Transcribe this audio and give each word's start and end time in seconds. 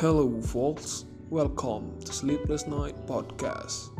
Hello, 0.00 0.40
folks. 0.40 1.04
Welcome 1.28 2.00
to 2.08 2.12
Sleepless 2.16 2.64
Night 2.64 2.96
Podcast. 3.04 3.92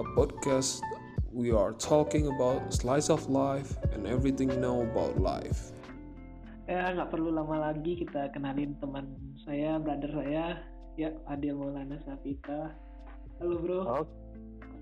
A 0.00 0.04
podcast 0.16 0.80
we 1.28 1.52
are 1.52 1.76
talking 1.76 2.32
about 2.32 2.72
slice 2.72 3.12
of 3.12 3.28
life 3.28 3.76
and 3.92 4.08
everything 4.08 4.48
you 4.48 4.56
know 4.56 4.80
about 4.80 5.20
life. 5.20 5.76
Ya 6.64 6.88
nggak 6.88 7.12
perlu 7.12 7.36
lama 7.36 7.68
lagi 7.68 8.00
kita 8.00 8.32
kenalin 8.32 8.80
teman 8.80 9.12
saya, 9.44 9.76
brother 9.76 10.08
saya, 10.08 10.56
ya 10.96 11.12
Adil 11.28 11.60
Maulana 11.60 12.00
Safita. 12.08 12.72
Halo 13.44 13.60
bro. 13.60 13.80
Oh, 13.84 14.04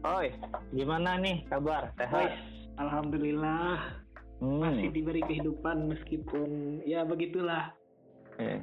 oi, 0.06 0.38
gimana 0.70 1.18
nih 1.18 1.42
kabar? 1.50 1.90
Sehat? 1.98 2.38
Alhamdulillah 2.78 4.06
Hmm, 4.38 4.62
masih 4.62 4.94
diberi 4.94 5.18
kehidupan 5.26 5.90
meskipun 5.90 6.78
ya 6.86 7.02
begitulah. 7.02 7.74
eh, 8.38 8.62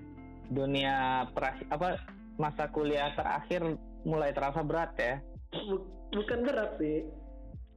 Dunia 0.50 1.26
peras 1.34 1.58
apa 1.74 1.98
masa 2.38 2.70
kuliah 2.70 3.16
terakhir 3.18 3.64
mulai 4.06 4.36
terasa 4.36 4.62
berat 4.62 4.94
ya? 5.00 5.18
Bu- 5.52 5.88
bukan 6.14 6.46
berat 6.46 6.78
sih. 6.78 7.08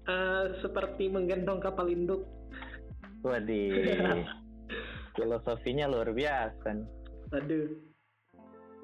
Eh, 0.08 0.44
seperti 0.64 1.12
menggendong 1.12 1.60
kapal 1.60 1.88
induk. 1.88 2.24
Waduh, 3.20 4.24
filosofinya 5.16 5.90
luar 5.90 6.12
biasa. 6.12 6.80
Aduh. 7.36 7.68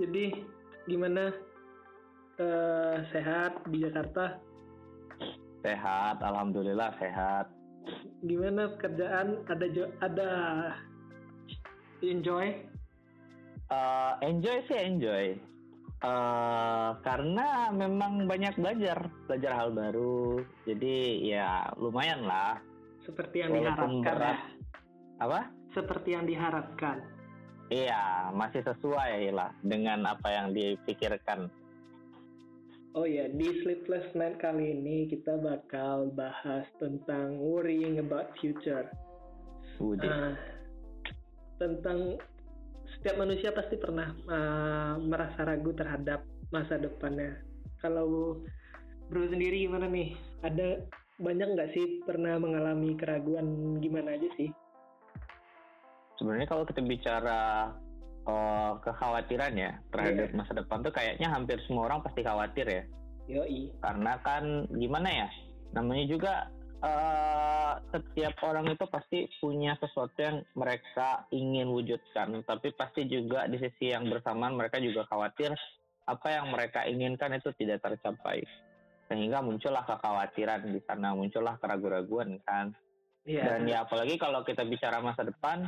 Jadi 0.00 0.44
gimana? 0.84 1.32
Eh, 2.34 2.96
sehat 3.14 3.62
di 3.70 3.86
Jakarta? 3.86 4.42
Sehat, 5.62 6.18
alhamdulillah 6.20 6.92
sehat. 6.98 7.46
Gimana 8.26 8.74
pekerjaan? 8.76 9.46
Ada 9.48 9.66
jo- 9.70 9.94
ada 10.02 10.30
enjoy? 12.02 12.73
Eh, 13.74 14.12
enjoy 14.30 14.58
sih 14.70 14.78
enjoy. 14.78 15.26
Eh, 16.04 16.90
karena 17.00 17.72
memang 17.72 18.28
banyak 18.28 18.54
belajar, 18.60 19.08
belajar 19.26 19.52
hal 19.56 19.70
baru. 19.74 20.44
Jadi 20.68 21.26
ya 21.32 21.72
lumayan 21.80 22.28
lah. 22.28 22.60
Seperti 23.02 23.44
yang 23.44 23.52
Walaupun 23.52 24.00
diharapkan 24.00 24.14
berat. 24.16 24.38
ya. 24.38 25.24
Apa? 25.24 25.40
Seperti 25.74 26.08
yang 26.14 26.24
diharapkan. 26.28 26.98
Iya, 27.72 28.30
masih 28.36 28.60
sesuai 28.62 29.32
lah 29.32 29.50
dengan 29.64 30.04
apa 30.04 30.28
yang 30.28 30.52
dipikirkan. 30.52 31.48
Oh 32.94 33.08
ya, 33.08 33.26
di 33.26 33.48
Sleepless 33.64 34.14
Night 34.14 34.38
kali 34.38 34.70
ini 34.70 35.10
kita 35.10 35.34
bakal 35.42 36.14
bahas 36.14 36.62
tentang 36.78 37.42
worrying 37.42 37.98
about 37.98 38.30
future. 38.38 38.86
Ah, 40.06 40.38
tentang 41.58 42.22
setiap 43.04 43.20
manusia 43.20 43.52
pasti 43.52 43.76
pernah 43.76 44.16
ah, 44.32 44.96
merasa 44.96 45.44
ragu 45.44 45.76
terhadap 45.76 46.24
masa 46.48 46.80
depannya. 46.80 47.36
Kalau 47.84 48.40
bro 49.12 49.28
sendiri 49.28 49.68
gimana 49.68 49.84
nih? 49.84 50.16
Ada 50.40 50.80
banyak 51.20 51.48
nggak 51.52 51.70
sih 51.76 52.00
pernah 52.08 52.40
mengalami 52.40 52.96
keraguan 52.96 53.76
gimana 53.84 54.16
aja 54.16 54.28
sih? 54.40 54.48
sebenarnya 56.14 56.46
kalau 56.46 56.64
kita 56.66 56.80
bicara 56.82 57.74
eh, 58.24 58.72
kekhawatiran 58.80 59.52
ya 59.58 59.70
terhadap 59.90 60.30
Iya. 60.30 60.36
masa 60.38 60.52
depan 60.56 60.80
tuh 60.80 60.94
kayaknya 60.94 61.28
hampir 61.28 61.58
semua 61.66 61.90
orang 61.90 62.00
pasti 62.00 62.24
khawatir 62.24 62.66
ya 62.70 62.82
Yoi. 63.28 63.72
karena 63.82 64.16
kan 64.22 64.64
gimana 64.72 65.08
ya 65.10 65.28
namanya 65.74 66.04
juga 66.06 66.32
eh, 66.84 67.72
setiap 67.90 68.34
orang 68.44 68.70
itu 68.70 68.84
pasti 68.86 69.18
punya 69.40 69.74
sesuatu 69.80 70.18
yang 70.20 70.44
mereka 70.54 71.24
ingin 71.32 71.72
wujudkan. 71.72 72.44
Tapi 72.44 72.76
pasti 72.76 73.08
juga 73.08 73.48
di 73.48 73.56
sisi 73.56 73.90
yang 73.90 74.06
bersamaan 74.12 74.54
mereka 74.54 74.78
juga 74.78 75.08
khawatir 75.08 75.56
apa 76.04 76.28
yang 76.28 76.52
mereka 76.52 76.84
inginkan 76.84 77.32
itu 77.34 77.50
tidak 77.56 77.80
tercapai. 77.80 78.44
Sehingga 79.08 79.40
muncullah 79.40 79.84
kekhawatiran 79.84 80.68
di 80.68 80.80
sana 80.84 81.16
muncullah 81.16 81.56
keraguan-raguan 81.60 82.40
kan? 82.44 82.76
Iya. 83.24 83.56
dan 83.56 83.64
ya 83.64 83.88
apalagi 83.88 84.20
kalau 84.20 84.44
kita 84.44 84.68
bicara 84.68 85.00
masa 85.00 85.24
depan 85.24 85.64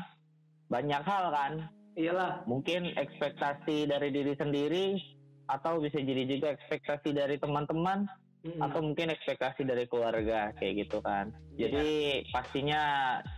banyak 0.68 1.02
hal 1.08 1.32
kan? 1.32 1.52
Iyalah. 1.96 2.44
mungkin 2.44 2.92
ekspektasi 2.92 3.88
dari 3.88 4.12
diri 4.12 4.36
sendiri 4.36 5.00
atau 5.48 5.80
bisa 5.80 5.96
jadi 5.96 6.28
juga 6.28 6.52
ekspektasi 6.52 7.16
dari 7.16 7.40
teman-teman 7.40 8.04
Mm-mm. 8.46 8.62
atau 8.62 8.78
mungkin 8.78 9.10
ekspektasi 9.10 9.66
dari 9.66 9.90
keluarga 9.90 10.54
kayak 10.54 10.86
gitu 10.86 11.02
kan. 11.02 11.34
Jadi 11.58 12.22
pastinya 12.30 12.82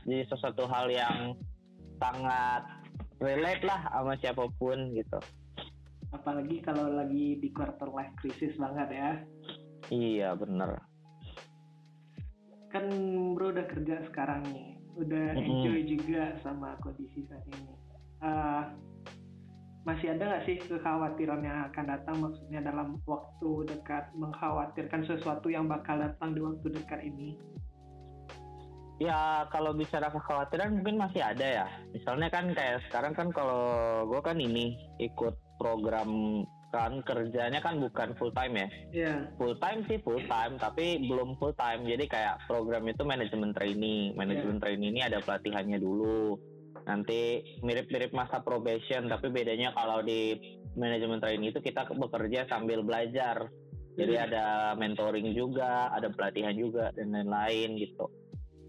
jadi 0.05 0.29
sesuatu 0.29 0.69
hal 0.69 0.93
yang 0.93 1.33
sangat 1.97 2.63
relate 3.19 3.65
lah 3.65 3.89
sama 3.89 4.15
siapa 4.21 4.45
pun 4.61 4.93
gitu. 4.93 5.17
Apalagi 6.13 6.61
kalau 6.61 6.93
lagi 6.93 7.41
di 7.41 7.49
quarter 7.53 7.89
life 7.89 8.13
crisis 8.21 8.53
banget 8.61 8.89
ya. 8.93 9.11
iya 9.89 10.29
bener. 10.37 10.77
Kan 12.69 12.85
bro 13.33 13.49
udah 13.49 13.65
kerja 13.65 14.05
sekarang 14.13 14.45
nih. 14.53 14.77
Udah 14.99 15.33
enjoy 15.41 15.89
juga 15.89 16.37
sama 16.45 16.77
kondisi 16.85 17.25
saat 17.31 17.45
ini. 17.49 17.73
Eh, 18.19 18.63
masih 19.88 20.12
ada 20.12 20.21
nggak 20.28 20.44
sih 20.44 20.56
kekhawatiran 20.69 21.41
yang 21.41 21.65
akan 21.72 21.84
datang 21.88 22.16
maksudnya 22.21 22.60
dalam 22.60 23.00
waktu 23.09 23.72
dekat 23.72 24.12
mengkhawatirkan 24.12 25.00
sesuatu 25.09 25.49
yang 25.49 25.65
bakal 25.65 25.97
datang 25.97 26.37
di 26.37 26.44
waktu 26.44 26.76
dekat 26.76 27.00
ini 27.09 27.41
Ya 28.99 29.47
kalau 29.54 29.71
bicara 29.78 30.10
kekhawatiran 30.10 30.75
mungkin 30.75 30.99
masih 30.99 31.22
ada 31.22 31.47
ya. 31.47 31.66
Misalnya 31.94 32.34
kan 32.34 32.50
kayak 32.50 32.82
sekarang 32.91 33.15
kan 33.15 33.31
kalau 33.31 33.62
gue 34.10 34.19
kan 34.19 34.34
ini 34.43 34.75
ikut 34.99 35.38
program 35.62 36.43
kan 36.75 36.99
kerjanya 37.06 37.62
kan 37.62 37.78
bukan 37.78 38.19
full 38.19 38.34
time 38.34 38.59
ya. 38.59 38.69
ya 38.91 39.15
Full 39.38 39.55
time 39.62 39.87
sih 39.87 40.03
full 40.03 40.19
time 40.26 40.59
tapi 40.59 40.99
belum 41.06 41.38
full 41.38 41.55
time. 41.55 41.87
Jadi 41.87 42.10
kayak 42.10 42.43
program 42.50 42.91
itu 42.91 43.06
manajemen 43.06 43.55
training. 43.55 44.19
Manajemen 44.19 44.59
training 44.59 44.99
ini 44.99 45.06
ada 45.06 45.22
pelatihannya 45.22 45.78
dulu. 45.78 46.34
Nanti 46.87 47.43
mirip-mirip 47.65 48.15
masa 48.15 48.44
probation 48.44 49.11
tapi 49.11 49.33
bedanya 49.33 49.75
kalau 49.75 50.05
di 50.05 50.37
manajemen 50.78 51.19
training 51.19 51.50
itu 51.50 51.59
kita 51.59 51.89
bekerja 51.91 52.47
sambil 52.47 52.84
belajar. 52.87 53.50
Jadi 53.99 54.15
Hmm. 54.15 54.25
ada 54.31 54.44
mentoring 54.78 55.34
juga, 55.34 55.91
ada 55.91 56.06
pelatihan 56.15 56.55
juga 56.55 56.94
dan 56.94 57.11
lain-lain 57.11 57.83
gitu. 57.83 58.06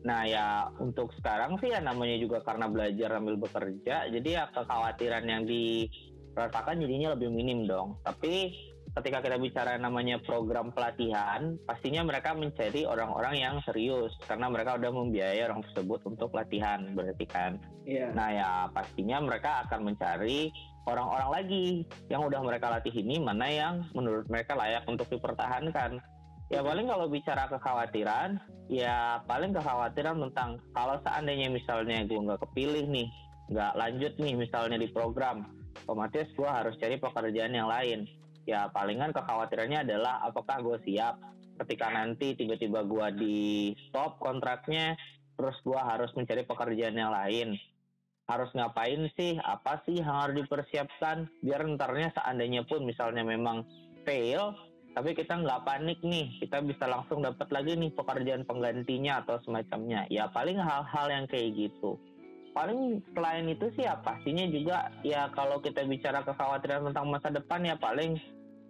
Nah 0.01 0.25
ya 0.25 0.73
untuk 0.81 1.13
sekarang 1.21 1.59
sih 1.61 1.69
ya 1.69 1.83
namanya 1.83 2.17
juga 2.17 2.41
karena 2.41 2.65
belajar 2.65 3.19
sambil 3.19 3.35
bekerja, 3.37 4.09
jadi 4.09 4.29
ya 4.31 4.43
kekhawatiran 4.55 5.27
yang 5.27 5.43
dirasakan 5.45 6.81
jadinya 6.81 7.13
lebih 7.13 7.29
minim 7.29 7.67
dong. 7.69 7.99
Tapi 8.01 8.55
ketika 8.97 9.21
kita 9.21 9.37
bicara 9.37 9.77
namanya 9.77 10.17
program 10.25 10.73
pelatihan, 10.73 11.55
pastinya 11.69 12.01
mereka 12.01 12.33
mencari 12.33 12.89
orang-orang 12.89 13.35
yang 13.37 13.55
serius 13.61 14.09
karena 14.25 14.49
mereka 14.49 14.75
udah 14.81 14.89
membiayai 14.89 15.45
orang 15.45 15.61
tersebut 15.69 16.01
untuk 16.09 16.33
pelatihan 16.33 16.89
berarti 16.97 17.25
kan. 17.29 17.61
ya 17.85 18.09
Nah 18.13 18.29
ya 18.33 18.49
pastinya 18.73 19.21
mereka 19.21 19.65
akan 19.67 19.93
mencari 19.93 20.49
orang-orang 20.89 21.29
lagi 21.29 21.65
yang 22.09 22.25
udah 22.25 22.41
mereka 22.41 22.73
latih 22.73 22.93
ini 22.97 23.21
mana 23.21 23.45
yang 23.45 23.85
menurut 23.93 24.25
mereka 24.25 24.57
layak 24.57 24.83
untuk 24.89 25.05
dipertahankan. 25.13 26.01
Ya 26.49 26.65
paling 26.65 26.89
kalau 26.89 27.05
bicara 27.05 27.45
kekhawatiran, 27.45 28.41
ya 28.73 29.21
paling 29.29 29.53
kekhawatiran 29.53 30.17
tentang 30.17 30.57
kalau 30.73 30.97
seandainya 31.05 31.45
misalnya 31.53 32.01
gue 32.09 32.17
nggak 32.17 32.41
kepilih 32.41 32.89
nih, 32.89 33.05
nggak 33.53 33.77
lanjut 33.77 34.13
nih 34.17 34.33
misalnya 34.33 34.81
di 34.81 34.89
program, 34.89 35.45
otomatis 35.85 36.25
gue 36.33 36.49
harus 36.49 36.73
cari 36.81 36.97
pekerjaan 36.97 37.53
yang 37.53 37.69
lain. 37.69 38.09
Ya 38.47 38.71
palingan 38.71 39.11
kekhawatirannya 39.11 39.83
adalah 39.87 40.23
apakah 40.23 40.61
gue 40.63 40.77
siap 40.85 41.19
ketika 41.59 41.91
nanti 41.91 42.39
tiba-tiba 42.39 42.87
gue 42.87 43.07
di 43.19 43.37
stop 43.89 44.19
kontraknya, 44.23 44.95
terus 45.35 45.59
gue 45.67 45.75
harus 45.75 46.09
mencari 46.15 46.47
pekerjaan 46.47 46.95
yang 46.95 47.11
lain. 47.11 47.59
Harus 48.29 48.53
ngapain 48.53 49.09
sih? 49.17 49.35
Apa 49.41 49.83
sih 49.83 49.99
yang 49.99 50.13
harus 50.13 50.45
dipersiapkan? 50.45 51.27
Biar 51.43 51.65
ntarnya 51.65 52.13
seandainya 52.15 52.63
pun 52.63 52.85
misalnya 52.85 53.25
memang 53.25 53.65
fail 54.07 54.55
tapi 54.97 55.13
kita 55.13 55.31
nggak 55.31 55.63
panik 55.65 55.99
nih. 56.01 56.27
Kita 56.41 56.59
bisa 56.65 56.89
langsung 56.89 57.21
dapat 57.21 57.47
lagi 57.53 57.77
nih 57.77 57.93
pekerjaan 57.93 58.43
penggantinya 58.43 59.21
atau 59.23 59.37
semacamnya. 59.45 60.03
Ya 60.09 60.27
paling 60.33 60.57
hal-hal 60.57 61.07
yang 61.07 61.25
kayak 61.29 61.55
gitu. 61.55 61.95
Paling 62.51 62.99
selain 63.13 63.45
itu 63.47 63.69
sih 63.77 63.85
ya 63.85 64.01
pastinya 64.01 64.43
juga 64.49 64.89
ya 65.05 65.29
kalau 65.37 65.61
kita 65.61 65.85
bicara 65.85 66.25
kekhawatiran 66.25 66.89
tentang 66.89 67.07
masa 67.07 67.29
depan 67.29 67.61
ya 67.61 67.77
paling 67.77 68.17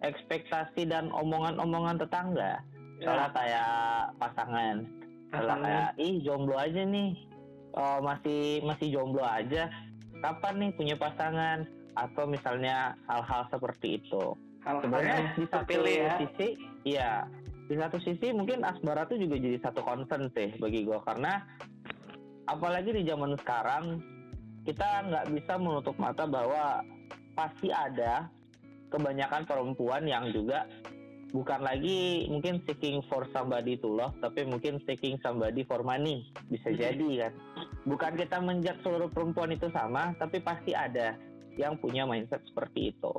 ekspektasi 0.01 0.87
dan 0.87 1.11
omongan-omongan 1.11 1.99
tetangga. 1.99 2.63
Soalnya 2.99 3.29
kayak 3.31 3.73
pasangan. 4.19 4.75
Soalnya 5.31 5.57
kayak 5.63 5.89
ih 5.99 6.15
jomblo 6.23 6.55
aja 6.59 6.81
nih. 6.83 7.11
Oh, 7.77 7.99
masih 8.03 8.63
masih 8.65 8.87
jomblo 8.91 9.23
aja. 9.23 9.71
Kapan 10.19 10.55
nih 10.59 10.71
punya 10.75 10.95
pasangan? 10.99 11.63
Atau 11.95 12.27
misalnya 12.27 12.95
hal-hal 13.07 13.47
seperti 13.51 13.99
itu. 14.03 14.35
Hal-hal 14.63 14.83
sebenarnya 14.83 15.19
di 15.35 15.45
satu 15.47 15.63
sepele 15.63 15.93
ya. 15.95 16.13
sisi 16.19 16.47
iya. 16.83 17.11
Di 17.69 17.75
satu 17.77 17.97
sisi 18.01 18.33
mungkin 18.33 18.65
asmara 18.65 19.05
tuh 19.05 19.21
juga 19.21 19.37
jadi 19.37 19.61
satu 19.61 19.85
concern 19.85 20.27
sih 20.33 20.57
bagi 20.57 20.89
gue 20.89 20.99
karena 21.05 21.45
apalagi 22.49 22.97
di 22.97 23.05
zaman 23.05 23.37
sekarang 23.37 24.01
kita 24.65 25.05
nggak 25.05 25.25
bisa 25.37 25.53
menutup 25.61 25.93
mata 26.01 26.25
bahwa 26.25 26.81
pasti 27.37 27.69
ada 27.69 28.25
kebanyakan 28.89 29.45
perempuan 29.45 30.03
yang 30.05 30.29
juga 30.33 30.65
bukan 31.29 31.61
lagi 31.61 32.25
mungkin 32.25 32.57
seeking 32.65 33.05
for 33.05 33.29
somebody 33.29 33.77
to 33.77 33.85
love 33.85 34.17
tapi 34.17 34.49
mungkin 34.49 34.81
seeking 34.89 35.21
somebody 35.21 35.61
for 35.65 35.85
money. 35.85 36.29
Bisa 36.49 36.73
jadi 36.73 37.29
kan? 37.29 37.33
Bukan 37.85 38.17
kita 38.17 38.41
menjat 38.41 38.81
seluruh 38.81 39.09
perempuan 39.13 39.53
itu 39.53 39.69
sama 39.69 40.13
tapi 40.17 40.41
pasti 40.41 40.73
ada 40.73 41.13
yang 41.57 41.77
punya 41.77 42.05
mindset 42.09 42.41
seperti 42.49 42.93
itu. 42.97 43.13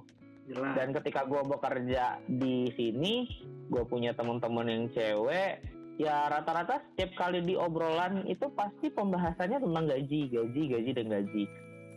Jelas. 0.50 0.74
dan 0.74 0.90
ketika 0.90 1.22
gue 1.30 1.42
bekerja 1.46 2.18
di 2.26 2.66
sini 2.74 3.22
gue 3.70 3.86
punya 3.86 4.10
teman-teman 4.18 4.66
yang 4.66 4.84
cewek 4.90 5.62
ya 5.94 6.26
rata-rata 6.26 6.82
setiap 6.90 7.14
kali 7.14 7.38
di 7.46 7.54
obrolan 7.54 8.26
itu 8.26 8.50
pasti 8.58 8.90
pembahasannya 8.90 9.62
tentang 9.62 9.86
gaji 9.86 10.20
gaji 10.26 10.62
gaji 10.74 10.90
dan 10.90 11.06
gaji 11.06 11.44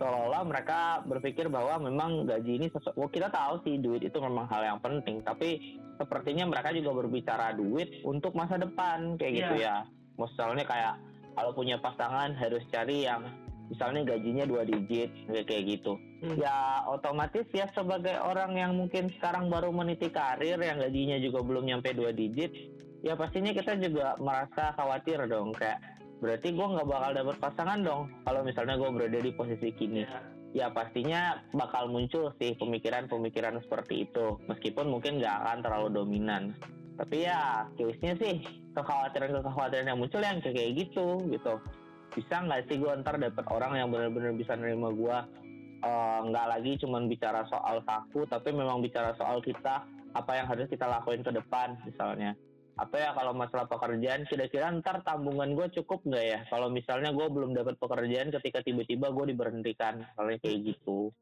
seolah-olah 0.04 0.44
mereka 0.44 0.80
berpikir 1.08 1.48
bahwa 1.48 1.80
memang 1.80 2.28
gaji 2.28 2.60
ini 2.60 2.68
sesuatu 2.68 3.00
oh, 3.00 3.08
kita 3.08 3.32
tahu 3.32 3.64
sih 3.64 3.80
duit 3.80 4.04
itu 4.04 4.20
memang 4.20 4.52
hal 4.52 4.76
yang 4.76 4.80
penting 4.84 5.24
tapi 5.24 5.80
sepertinya 5.96 6.44
mereka 6.44 6.76
juga 6.76 6.92
berbicara 6.92 7.56
duit 7.56 8.04
untuk 8.04 8.36
masa 8.36 8.60
depan 8.60 9.16
kayak 9.16 9.32
gitu 9.40 9.54
Iya. 9.64 9.64
ya 9.64 9.76
misalnya 10.20 10.68
kayak 10.68 10.94
kalau 11.40 11.56
punya 11.56 11.80
pasangan 11.80 12.36
harus 12.36 12.62
cari 12.68 13.08
yang 13.08 13.24
misalnya 13.72 14.04
gajinya 14.04 14.44
dua 14.44 14.68
digit 14.68 15.08
kayak 15.32 15.48
kayak 15.48 15.64
gitu 15.80 15.96
Hmm. 16.24 16.40
ya 16.40 16.88
otomatis 16.88 17.44
ya 17.52 17.68
sebagai 17.76 18.16
orang 18.16 18.56
yang 18.56 18.72
mungkin 18.80 19.12
sekarang 19.20 19.52
baru 19.52 19.76
meniti 19.76 20.08
karir 20.08 20.56
yang 20.56 20.80
gajinya 20.80 21.20
juga 21.20 21.44
belum 21.44 21.68
nyampe 21.68 21.92
dua 21.92 22.16
digit 22.16 22.48
ya 23.04 23.20
pastinya 23.20 23.52
kita 23.52 23.76
juga 23.76 24.16
merasa 24.24 24.72
khawatir 24.80 25.20
dong 25.28 25.52
kayak 25.52 25.84
berarti 26.24 26.56
gue 26.56 26.64
nggak 26.64 26.88
bakal 26.88 27.12
dapet 27.12 27.36
pasangan 27.44 27.80
dong. 27.84 28.04
Kalau 28.24 28.42
misalnya 28.48 28.80
gue 28.80 28.90
berada 28.96 29.20
di 29.20 29.32
posisi 29.36 29.68
kini 29.76 30.08
Ya. 30.08 30.20
ya 30.54 30.68
pastinya 30.72 31.44
bakal 31.52 31.92
muncul 31.92 32.32
sih 32.40 32.56
pemikiran-pemikiran 32.56 33.60
seperti 33.68 34.08
itu. 34.08 34.40
Meskipun 34.48 34.88
mungkin 34.88 35.20
nggak 35.20 35.36
akan 35.44 35.58
terlalu 35.60 35.90
dominan. 35.92 36.56
Tapi 36.96 37.28
ya 37.28 37.68
case-nya 37.76 38.16
sih 38.16 38.40
kekhawatiran-kekhawatiran 38.72 39.92
yang 39.92 40.00
muncul 40.00 40.24
yang 40.24 40.40
kayak 40.40 40.72
gitu 40.80 41.20
gitu. 41.28 41.60
Bisa 42.16 42.36
nggak 42.48 42.72
sih 42.72 42.80
gue 42.80 42.92
ntar 43.04 43.20
dapet 43.20 43.44
orang 43.52 43.76
yang 43.76 43.92
benar-benar 43.92 44.32
bisa 44.40 44.56
nerima 44.56 44.94
gue 44.96 45.18
Eh, 45.84 46.20
nggak 46.32 46.48
lagi 46.48 46.80
cuman 46.80 47.12
bicara 47.12 47.44
soal 47.52 47.84
saku 47.84 48.24
tapi 48.32 48.56
memang 48.56 48.80
bicara 48.80 49.12
soal 49.20 49.44
kita 49.44 49.84
apa 50.16 50.32
yang 50.32 50.48
harus 50.48 50.72
kita 50.72 50.88
lakuin 50.88 51.20
ke 51.20 51.28
depan 51.36 51.76
misalnya 51.84 52.40
apa 52.74 52.96
ya 52.98 53.10
kalau 53.14 53.38
masalah 53.38 53.70
pekerjaan 53.70 54.26
kira-kira 54.26 54.74
ntar 54.82 55.06
tabungan 55.06 55.54
gue 55.54 55.68
cukup 55.82 56.02
nggak 56.10 56.26
ya? 56.26 56.40
Kalau 56.50 56.74
misalnya 56.74 57.14
gue 57.14 57.28
belum 57.30 57.54
dapat 57.54 57.78
pekerjaan 57.78 58.34
ketika 58.34 58.66
tiba-tiba 58.66 59.14
gue 59.14 59.26
diberhentikan 59.30 60.02
misalnya 60.02 60.38
kayak 60.42 60.60
gitu. 60.74 61.14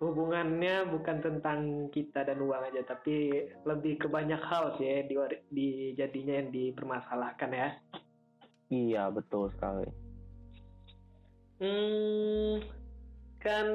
Hubungannya 0.00 0.88
bukan 0.88 1.18
tentang 1.20 1.90
kita 1.92 2.24
dan 2.24 2.40
uang 2.40 2.72
aja 2.72 2.80
tapi 2.88 3.46
lebih 3.68 4.00
ke 4.00 4.08
banyak 4.08 4.40
hal 4.40 4.78
sih 4.80 4.86
ya 4.86 4.98
di, 5.04 5.14
di 5.52 5.68
jadinya 5.98 6.40
yang 6.40 6.48
dipermasalahkan 6.54 7.50
ya. 7.52 7.68
Iya 8.70 9.10
betul 9.10 9.50
sekali. 9.52 9.90
Hmm 11.60 12.79
kan 13.40 13.66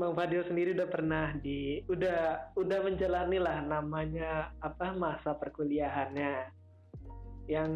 bang 0.00 0.12
Fadil 0.16 0.42
sendiri 0.48 0.72
udah 0.72 0.88
pernah 0.88 1.36
di 1.36 1.84
udah 1.84 2.52
udah 2.56 2.78
menjalani 2.80 3.36
lah 3.36 3.60
namanya 3.60 4.56
apa 4.64 4.96
masa 4.96 5.36
perkuliahannya. 5.36 6.48
Yang 7.44 7.70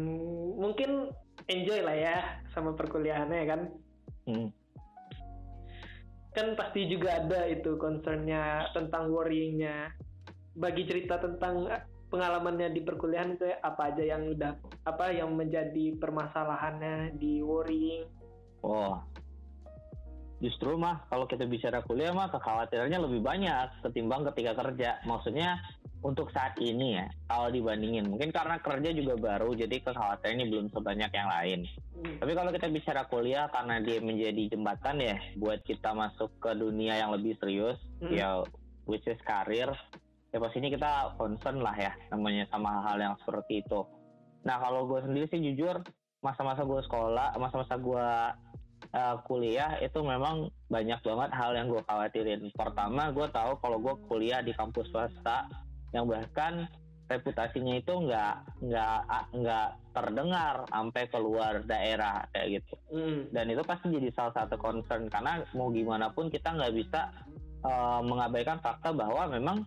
mungkin 0.57 1.13
enjoy 1.45 1.85
lah 1.85 1.93
ya 1.93 2.17
sama 2.57 2.73
perkuliahannya 2.73 3.43
kan? 3.45 3.61
Hmm. 4.27 4.49
kan 6.37 6.53
pasti 6.53 6.85
juga 6.85 7.17
ada 7.17 7.49
itu 7.49 7.81
concernnya 7.81 8.69
tentang 8.77 9.09
worryingnya. 9.09 9.89
Bagi 10.53 10.85
cerita 10.85 11.17
tentang 11.17 11.65
eh, 11.65 11.81
pengalamannya 12.13 12.77
di 12.77 12.81
perkuliahan 12.85 13.33
itu 13.33 13.49
apa 13.65 13.89
aja 13.89 14.03
yang 14.05 14.37
udah 14.37 14.53
apa 14.85 15.17
yang 15.17 15.33
menjadi 15.33 15.97
permasalahannya 15.97 17.17
di 17.17 17.41
worrying? 17.41 18.05
Oh, 18.61 19.01
justru 20.37 20.77
mah 20.77 21.09
kalau 21.09 21.25
kita 21.25 21.49
bicara 21.49 21.81
kuliah 21.81 22.13
mah 22.13 22.29
kekhawatirannya 22.29 22.99
lebih 23.09 23.21
banyak 23.25 23.81
ketimbang 23.81 24.25
ketika 24.31 24.53
kerja. 24.53 25.01
Maksudnya 25.09 25.57
untuk 26.05 26.29
saat 26.29 26.53
ini 26.61 27.01
ya, 27.01 27.09
kalau 27.25 27.49
dibandingin 27.49 28.05
mungkin 28.05 28.29
karena 28.29 28.61
kerja 28.61 28.93
juga 28.93 29.17
baru, 29.17 29.57
jadi 29.57 29.81
kekhawatirannya 29.81 30.45
belum 30.45 30.67
sebanyak 30.69 31.09
yang 31.09 31.29
lain. 31.29 31.59
Hmm. 31.97 32.15
Tapi 32.21 32.31
kalau 32.37 32.51
kita 32.53 32.67
bicara 32.69 33.01
kuliah 33.09 33.49
karena 33.49 33.81
dia 33.81 33.97
menjadi 33.97 34.43
jembatan 34.53 35.01
ya 35.01 35.17
buat 35.41 35.65
kita 35.65 35.97
masuk 35.97 36.29
ke 36.37 36.53
dunia 36.53 37.01
yang 37.01 37.09
lebih 37.17 37.33
serius, 37.41 37.81
Hmm. 37.97 38.13
ya 38.13 38.45
which 38.85 39.09
is 39.09 39.17
karir, 39.25 39.73
ya 40.29 40.37
pastinya 40.37 40.69
kita 40.69 40.91
concern 41.17 41.65
lah 41.65 41.73
ya 41.73 41.91
namanya 42.13 42.45
sama 42.53 42.77
hal-hal 42.77 42.97
yang 43.01 43.15
seperti 43.25 43.65
itu. 43.65 43.81
Nah 44.45 44.61
kalau 44.61 44.85
gue 44.85 45.01
sendiri 45.01 45.25
sih 45.33 45.41
jujur 45.41 45.81
masa-masa 46.21 46.61
gue 46.61 46.81
sekolah, 46.85 47.37
masa-masa 47.41 47.73
gue 47.77 48.07
uh, 48.93 49.17
kuliah 49.25 49.79
itu 49.79 49.99
memang 50.01 50.49
banyak 50.67 50.99
banget 51.01 51.29
hal 51.33 51.51
yang 51.55 51.67
gue 51.71 51.83
khawatirin. 51.85 52.41
Pertama 52.53 53.11
gue 53.11 53.27
tahu 53.29 53.59
kalau 53.59 53.77
gue 53.81 53.95
kuliah 54.07 54.41
di 54.43 54.51
kampus 54.53 54.89
swasta 54.91 55.47
yang 55.95 56.07
bahkan 56.07 56.67
reputasinya 57.07 57.79
itu 57.79 57.93
nggak 58.03 58.35
nggak 58.67 58.99
nggak 59.31 59.67
terdengar 59.95 60.67
sampai 60.67 61.03
keluar 61.07 61.63
daerah 61.63 62.27
kayak 62.35 62.59
gitu 62.59 62.75
Hmm. 62.91 63.31
dan 63.31 63.47
itu 63.47 63.63
pasti 63.63 63.91
jadi 63.91 64.11
salah 64.11 64.35
satu 64.35 64.59
concern 64.59 65.07
karena 65.07 65.43
mau 65.55 65.71
gimana 65.71 66.11
pun 66.11 66.27
kita 66.27 66.51
nggak 66.51 66.75
bisa 66.75 67.11
uh, 67.63 68.03
mengabaikan 68.03 68.59
fakta 68.59 68.91
bahwa 68.91 69.23
memang 69.31 69.63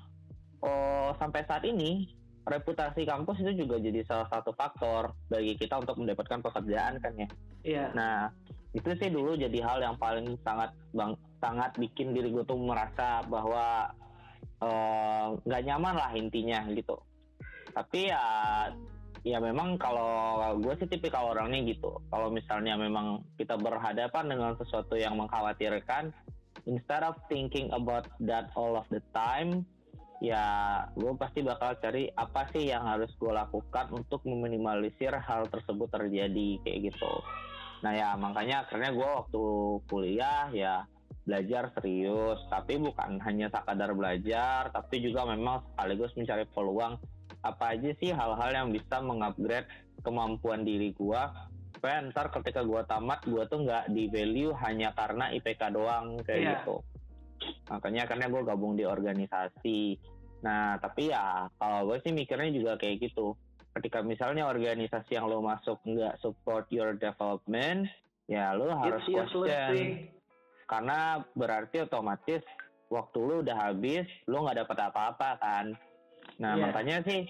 oh, 0.60 1.16
sampai 1.16 1.44
saat 1.48 1.64
ini 1.64 2.12
reputasi 2.44 3.08
kampus 3.08 3.40
itu 3.40 3.64
juga 3.64 3.80
jadi 3.80 4.04
salah 4.04 4.28
satu 4.28 4.52
faktor 4.52 5.16
bagi 5.32 5.56
kita 5.56 5.80
untuk 5.80 5.96
mendapatkan 5.96 6.44
pekerjaan 6.44 7.00
kan 7.00 7.12
ya 7.16 7.28
Iya. 7.60 7.92
Nah, 7.92 8.32
itu 8.70 8.90
sih 9.02 9.11
dulu 9.11 9.34
jadi 9.34 9.58
hal 9.67 9.82
yang 9.82 9.96
paling 9.99 10.38
sangat 10.46 10.70
bang 10.94 11.19
sangat 11.43 11.75
bikin 11.75 12.14
diri 12.14 12.31
gue 12.31 12.46
tuh 12.46 12.58
merasa 12.61 13.25
bahwa 13.26 13.90
eh, 14.62 15.26
nggak 15.43 15.64
nyaman 15.67 15.94
lah 15.99 16.11
intinya 16.14 16.62
gitu. 16.70 16.94
Tapi 17.75 18.11
ya 18.11 18.25
ya 19.20 19.37
memang 19.37 19.76
kalau 19.76 20.38
gue 20.61 20.75
sih 20.81 20.88
tipikal 20.88 21.34
orangnya 21.34 21.61
gitu. 21.67 22.00
Kalau 22.08 22.32
misalnya 22.32 22.78
memang 22.78 23.24
kita 23.36 23.58
berhadapan 23.60 24.24
dengan 24.31 24.53
sesuatu 24.56 24.96
yang 24.96 25.19
mengkhawatirkan, 25.19 26.15
instead 26.65 27.03
of 27.05 27.17
thinking 27.29 27.69
about 27.74 28.08
that 28.22 28.48
all 28.56 28.79
of 28.79 28.86
the 28.89 29.03
time, 29.12 29.65
ya 30.24 30.44
gue 30.96 31.12
pasti 31.20 31.44
bakal 31.44 31.77
cari 31.81 32.08
apa 32.17 32.48
sih 32.53 32.69
yang 32.69 32.84
harus 32.84 33.12
gue 33.17 33.32
lakukan 33.32 33.93
untuk 33.93 34.24
meminimalisir 34.24 35.12
hal 35.17 35.48
tersebut 35.48 35.89
terjadi 35.93 36.60
kayak 36.65 36.93
gitu. 36.93 37.12
Nah 37.81 37.93
ya 37.96 38.08
makanya 38.17 38.69
akhirnya 38.69 38.93
gue 38.93 39.08
waktu 39.08 39.44
kuliah 39.89 40.53
ya 40.53 40.84
belajar 41.25 41.70
serius, 41.79 42.41
tapi 42.51 42.81
bukan 42.81 43.20
hanya 43.22 43.53
sekadar 43.53 43.93
belajar, 43.94 44.72
tapi 44.72 44.99
juga 45.05 45.29
memang 45.29 45.63
sekaligus 45.72 46.13
mencari 46.17 46.44
peluang. 46.51 46.99
Apa 47.41 47.77
aja 47.77 47.91
sih 48.03 48.13
hal-hal 48.13 48.51
yang 48.53 48.69
bisa 48.69 49.01
mengupgrade 49.01 49.69
kemampuan 50.05 50.65
diri 50.65 50.93
gue 50.96 51.22
supaya 51.77 52.05
ntar 52.13 52.29
ketika 52.29 52.60
gue 52.60 52.82
tamat 52.84 53.25
gue 53.25 53.41
tuh 53.49 53.65
nggak 53.65 53.89
di 53.96 54.13
value 54.13 54.53
hanya 54.60 54.93
karena 54.93 55.32
IPK 55.32 55.72
doang 55.72 56.20
kayak 56.20 56.41
Iya. 56.41 56.53
gitu. 56.60 56.77
Makanya 57.72 58.01
akhirnya 58.05 58.29
gue 58.29 58.43
gabung 58.44 58.75
di 58.77 58.84
organisasi. 58.84 59.96
Nah 60.44 60.77
tapi 60.77 61.08
ya 61.08 61.49
kalau 61.56 61.89
gue 61.89 62.05
sih 62.05 62.13
mikirnya 62.13 62.53
juga 62.53 62.72
kayak 62.77 63.01
gitu 63.08 63.32
ketika 63.79 64.03
misalnya 64.03 64.50
organisasi 64.50 65.15
yang 65.15 65.31
lo 65.31 65.39
masuk 65.39 65.79
nggak 65.86 66.19
support 66.19 66.67
your 66.74 66.94
development 66.98 67.86
ya 68.27 68.55
lo 68.55 68.70
harus 68.74 69.03
It's 69.06 69.31
question. 69.31 70.10
karena 70.67 71.22
berarti 71.34 71.82
otomatis 71.86 72.43
waktu 72.91 73.19
lu 73.22 73.34
udah 73.46 73.56
habis 73.70 74.06
lu 74.27 74.43
nggak 74.43 74.67
dapat 74.67 74.79
apa-apa 74.91 75.31
kan? 75.39 75.67
Nah 76.43 76.58
Iya. 76.58 76.62
makanya 76.67 76.96
sih 77.06 77.27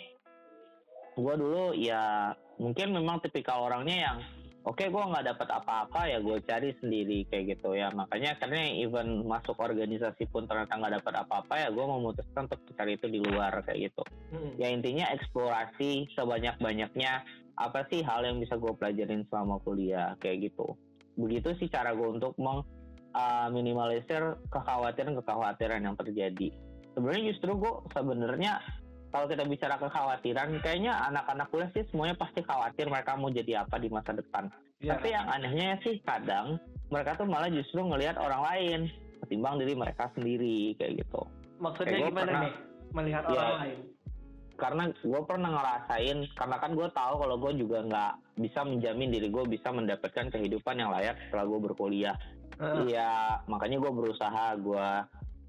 gua 1.17 1.37
dulu 1.37 1.77
ya 1.77 2.33
mungkin 2.57 2.97
memang 2.97 3.21
tipikal 3.21 3.69
orangnya 3.69 3.97
yang 4.09 4.19
oke 4.65 4.85
gua 4.93 5.09
nggak 5.09 5.27
dapat 5.35 5.49
apa-apa 5.49 6.01
ya 6.11 6.19
gue 6.21 6.37
cari 6.45 6.71
sendiri 6.81 7.25
kayak 7.29 7.57
gitu 7.57 7.73
ya. 7.73 7.89
Makanya 7.93 8.37
karena 8.37 8.69
even 8.77 9.25
masuk 9.25 9.57
organisasi 9.57 10.29
pun 10.29 10.45
ternyata 10.45 10.77
nggak 10.77 11.01
dapat 11.01 11.15
apa-apa 11.25 11.55
ya 11.57 11.69
gue 11.73 11.85
memutuskan 11.85 12.45
untuk 12.49 12.61
cari 12.77 12.97
itu 12.97 13.07
di 13.09 13.21
luar 13.25 13.65
kayak 13.65 13.91
gitu. 13.91 14.03
Hmm. 14.31 14.53
ya 14.61 14.69
intinya 14.71 15.11
eksplorasi 15.11 16.13
sebanyak-banyaknya 16.15 17.13
apa 17.61 17.85
sih 17.93 18.01
hal 18.01 18.25
yang 18.25 18.41
bisa 18.41 18.57
gue 18.57 18.73
pelajarin 18.73 19.27
selama 19.29 19.61
kuliah 19.65 20.17
kayak 20.21 20.53
gitu. 20.53 20.77
Begitu 21.17 21.53
sih 21.61 21.69
cara 21.69 21.93
gue 21.93 22.09
untuk 22.09 22.33
meng 22.41 22.65
uh, 23.13 23.49
minimalisir 23.53 24.39
kekhawatiran-kekhawatiran 24.49 25.85
yang 25.85 25.97
terjadi. 25.99 26.49
Sebenarnya 26.97 27.23
justru 27.35 27.51
gue 27.61 27.75
sebenarnya 27.93 28.61
kalau 29.11 29.27
kita 29.27 29.43
bicara 29.43 29.75
kekhawatiran 29.77 30.59
kayaknya 30.61 30.95
anak-anak 31.05 31.47
kuliah 31.49 31.71
sih 31.71 31.85
semuanya 31.89 32.15
pasti 32.15 32.41
khawatir 32.41 32.87
mereka 32.87 33.15
mau 33.15 33.29
jadi 33.29 33.63
apa 33.63 33.77
di 33.77 33.89
masa 33.89 34.11
depan 34.13 34.47
Iya. 34.81 34.97
tapi 34.97 35.13
yang 35.13 35.27
anehnya 35.29 35.77
sih 35.81 36.01
kadang 36.01 36.57
mereka 36.89 37.13
tuh 37.15 37.29
malah 37.29 37.47
justru 37.47 37.79
ngelihat 37.79 38.17
orang 38.17 38.41
lain 38.43 38.81
ketimbang 39.21 39.61
diri 39.61 39.77
mereka 39.77 40.09
sendiri 40.11 40.73
kayak 40.75 41.05
gitu 41.05 41.21
Maksudnya 41.61 41.93
Kayak 41.93 42.09
gimana 42.09 42.25
pernah- 42.25 42.43
nih? 42.43 42.55
Melihat 42.91 43.23
Ya. 43.23 43.31
orang 43.31 43.61
lain. 43.61 43.81
karena 44.57 44.85
gue 44.93 45.21
pernah 45.25 45.51
ngerasain 45.51 46.19
karena 46.35 46.57
kan 46.57 46.71
gue 46.73 46.89
tahu 46.91 47.15
kalau 47.17 47.37
gue 47.39 47.53
juga 47.57 47.79
nggak 47.81 48.13
bisa 48.37 48.61
menjamin 48.61 49.09
diri 49.09 49.29
gue 49.29 49.45
bisa 49.47 49.69
mendapatkan 49.69 50.29
kehidupan 50.29 50.77
yang 50.77 50.93
layak 50.93 51.17
setelah 51.17 51.49
gue 51.49 51.61
berkuliah. 51.63 52.13
Iya, 52.61 53.41
makanya 53.49 53.81
gue 53.81 53.89
berusaha 53.89 54.53
gue 54.57 54.89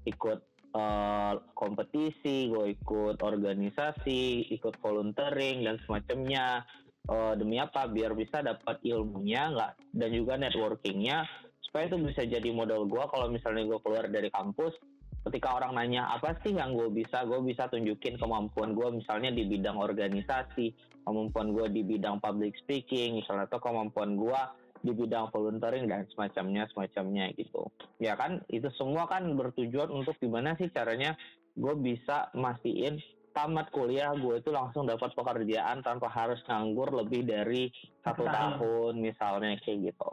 ikut 0.06 0.40
eh, 0.72 1.34
kompetisi, 1.52 2.48
gue 2.48 2.76
ikut 2.76 3.20
organisasi, 3.20 4.52
ikut 4.52 4.74
volunteering 4.80 5.64
dan 5.64 5.76
semacamnya. 5.84 6.64
Eh, 7.02 7.34
demi 7.36 7.58
apa? 7.58 7.90
Biar 7.90 8.14
bisa 8.14 8.40
dapat 8.40 8.78
ilmunya 8.86 9.52
nggak 9.52 9.72
dan 9.94 10.10
juga 10.14 10.38
networkingnya 10.38 11.26
supaya 11.72 11.88
itu 11.88 11.96
bisa 12.04 12.28
jadi 12.28 12.52
modal 12.52 12.84
gue 12.84 13.00
kalau 13.08 13.32
misalnya 13.32 13.64
gue 13.64 13.80
keluar 13.80 14.04
dari 14.12 14.28
kampus. 14.28 14.76
Ketika 15.24 15.56
orang 15.56 15.78
nanya 15.78 16.10
apa 16.12 16.36
sih 16.44 16.52
yang 16.52 16.76
gue 16.76 16.92
bisa, 16.92 17.24
gue 17.24 17.40
bisa 17.46 17.70
tunjukin 17.72 18.20
kemampuan 18.20 18.76
gue 18.76 19.00
misalnya 19.00 19.32
di 19.32 19.48
bidang 19.48 19.80
organisasi, 19.80 20.74
kemampuan 21.08 21.56
gue 21.56 21.72
di 21.72 21.80
bidang 21.86 22.20
public 22.20 22.58
speaking, 22.60 23.22
misalnya 23.22 23.48
atau 23.48 23.62
kemampuan 23.62 24.20
gue 24.20 24.40
di 24.82 24.90
bidang 24.90 25.30
volunteering 25.30 25.86
dan 25.86 26.04
semacamnya 26.10 26.66
semacamnya 26.74 27.30
gitu. 27.38 27.70
Ya 28.02 28.18
kan 28.18 28.42
itu 28.50 28.66
semua 28.74 29.06
kan 29.06 29.30
bertujuan 29.38 29.88
untuk 29.94 30.18
gimana 30.18 30.58
sih 30.58 30.68
caranya 30.74 31.14
gue 31.54 31.74
bisa 31.78 32.34
mastiin 32.34 32.98
tamat 33.32 33.72
kuliah 33.72 34.12
gue 34.12 34.42
itu 34.42 34.50
langsung 34.52 34.84
dapat 34.84 35.14
pekerjaan 35.16 35.80
tanpa 35.80 36.10
harus 36.12 36.42
nganggur 36.44 36.92
lebih 36.92 37.24
dari 37.24 37.72
satu 38.04 38.28
tahun 38.28 39.00
misalnya 39.00 39.56
kayak 39.64 39.94
gitu. 39.94 40.10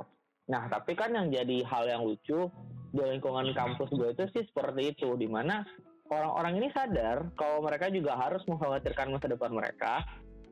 Nah 0.48 0.70
tapi 0.72 0.96
kan 0.96 1.12
yang 1.12 1.28
jadi 1.34 1.66
hal 1.68 1.84
yang 1.90 2.02
lucu 2.06 2.48
di 2.90 3.02
lingkungan 3.02 3.52
kampus 3.54 3.90
gue 3.92 4.10
itu 4.14 4.24
sih 4.34 4.44
seperti 4.50 4.98
itu 4.98 5.14
di 5.18 5.30
mana 5.30 5.62
orang-orang 6.10 6.64
ini 6.64 6.68
sadar 6.74 7.30
kalau 7.38 7.62
mereka 7.62 7.90
juga 7.94 8.18
harus 8.18 8.42
mengkhawatirkan 8.50 9.14
masa 9.14 9.30
depan 9.30 9.54
mereka 9.54 10.02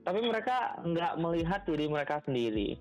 tapi 0.05 0.21
mereka 0.21 0.77
nggak 0.85 1.17
melihat 1.17 1.61
diri 1.65 1.89
mereka 1.89 2.21
sendiri 2.23 2.77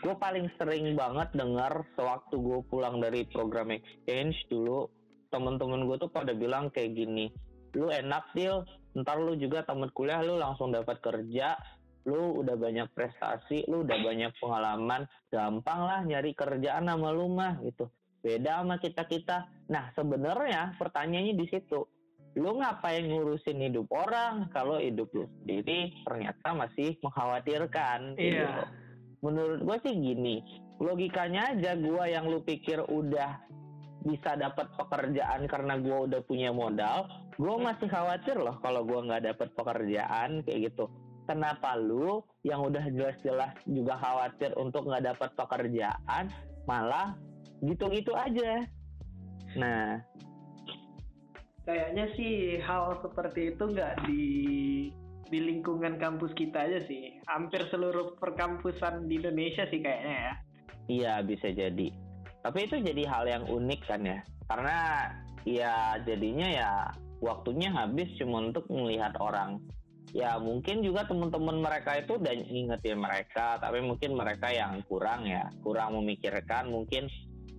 gue 0.00 0.14
paling 0.16 0.48
sering 0.56 0.96
banget 0.96 1.28
dengar 1.36 1.84
sewaktu 1.94 2.34
gue 2.40 2.60
pulang 2.72 3.00
dari 3.04 3.28
program 3.28 3.68
exchange 3.72 4.36
dulu 4.48 4.88
temen-temen 5.28 5.86
gue 5.86 5.96
tuh 6.00 6.10
pada 6.10 6.32
bilang 6.34 6.72
kayak 6.72 6.96
gini 6.96 7.30
lu 7.76 7.86
enak 7.92 8.34
deal 8.34 8.66
ntar 8.98 9.22
lu 9.22 9.38
juga 9.38 9.62
tamat 9.62 9.94
kuliah 9.94 10.18
lu 10.22 10.38
langsung 10.38 10.74
dapat 10.74 10.98
kerja. 10.98 11.54
Lu 12.08 12.40
udah 12.40 12.56
banyak 12.56 12.88
prestasi 12.96 13.68
lu 13.70 13.86
udah 13.86 13.98
banyak 14.00 14.32
pengalaman. 14.40 15.06
Gampang 15.30 15.80
lah 15.84 16.00
nyari 16.02 16.34
kerjaan 16.34 16.88
sama 16.90 17.14
lu 17.14 17.30
mah 17.30 17.60
gitu. 17.62 17.86
Beda 18.20 18.60
sama 18.64 18.82
kita 18.82 19.06
kita. 19.06 19.46
Nah 19.70 19.92
sebenarnya 19.94 20.74
pertanyaannya 20.80 21.34
di 21.38 21.46
situ 21.46 21.86
lu 22.38 22.62
ngapain 22.62 23.06
ngurusin 23.06 23.58
hidup 23.58 23.90
orang? 23.90 24.50
Kalau 24.54 24.78
hidup 24.82 25.10
lu 25.14 25.26
sendiri 25.42 25.94
ternyata 26.02 26.48
masih 26.54 26.98
mengkhawatirkan 27.04 28.18
gitu. 28.18 28.42
Iya. 28.42 28.66
Menurut 29.20 29.60
gue 29.64 29.76
sih 29.84 29.94
gini 29.96 30.40
logikanya 30.80 31.52
aja 31.56 31.76
gue 31.76 32.04
yang 32.08 32.28
lu 32.28 32.40
pikir 32.40 32.80
udah 32.88 33.40
bisa 34.00 34.32
dapat 34.32 34.72
pekerjaan 34.80 35.44
karena 35.44 35.76
gue 35.76 35.98
udah 36.08 36.20
punya 36.24 36.48
modal 36.56 37.04
gue 37.40 37.56
masih 37.56 37.88
khawatir 37.88 38.36
loh 38.36 38.60
kalau 38.60 38.84
gue 38.84 39.00
nggak 39.00 39.32
dapat 39.32 39.48
pekerjaan 39.56 40.44
kayak 40.44 40.68
gitu. 40.68 40.92
Kenapa 41.24 41.72
lu 41.78 42.20
yang 42.44 42.60
udah 42.68 42.84
jelas-jelas 42.92 43.56
juga 43.64 43.96
khawatir 43.96 44.52
untuk 44.60 44.84
nggak 44.84 45.16
dapat 45.16 45.30
pekerjaan 45.32 46.28
malah 46.68 47.16
gitu-gitu 47.64 48.12
aja? 48.12 48.68
Nah. 49.56 50.04
Kayaknya 51.64 52.06
sih 52.18 52.60
hal 52.60 53.00
seperti 53.00 53.56
itu 53.56 53.62
nggak 53.72 53.94
di 54.04 54.24
di 55.30 55.38
lingkungan 55.38 55.96
kampus 55.96 56.34
kita 56.34 56.66
aja 56.66 56.82
sih. 56.90 57.22
Hampir 57.30 57.62
seluruh 57.70 58.18
perkampusan 58.18 59.06
di 59.06 59.22
Indonesia 59.22 59.64
sih 59.70 59.78
kayaknya 59.78 60.16
ya. 60.18 60.34
Iya 60.90 61.12
bisa 61.22 61.54
jadi. 61.54 61.88
Tapi 62.42 62.58
itu 62.66 62.76
jadi 62.82 63.02
hal 63.06 63.24
yang 63.30 63.44
unik 63.46 63.80
kan 63.86 64.02
ya. 64.02 64.18
Karena 64.50 64.78
ya 65.46 65.96
jadinya 66.02 66.48
ya 66.50 66.70
waktunya 67.22 67.70
habis 67.70 68.10
cuma 68.18 68.42
untuk 68.42 68.66
melihat 68.66 69.14
orang. 69.22 69.62
Ya 70.10 70.34
mungkin 70.42 70.82
juga 70.82 71.06
teman-teman 71.06 71.62
mereka 71.62 71.94
itu 72.02 72.18
udah 72.18 72.34
ngingetin 72.34 72.98
mereka, 72.98 73.62
tapi 73.62 73.78
mungkin 73.78 74.18
mereka 74.18 74.50
yang 74.50 74.82
kurang 74.90 75.22
ya, 75.22 75.46
kurang 75.62 75.94
memikirkan 76.02 76.66
mungkin. 76.66 77.06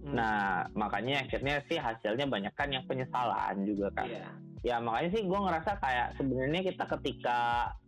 Hmm. 0.04 0.20
Nah 0.20 0.68
makanya 0.76 1.24
akhirnya 1.24 1.64
sih 1.72 1.80
hasilnya 1.80 2.28
banyak 2.28 2.52
kan 2.52 2.68
yang 2.68 2.84
penyesalan 2.90 3.64
juga 3.64 3.88
kan 3.96 4.10
Iya. 4.12 4.51
Ya 4.62 4.78
makanya 4.78 5.10
sih 5.18 5.24
gue 5.26 5.40
ngerasa 5.42 5.72
kayak 5.82 6.08
sebenarnya 6.22 6.62
kita 6.62 6.86
ketika 6.98 7.40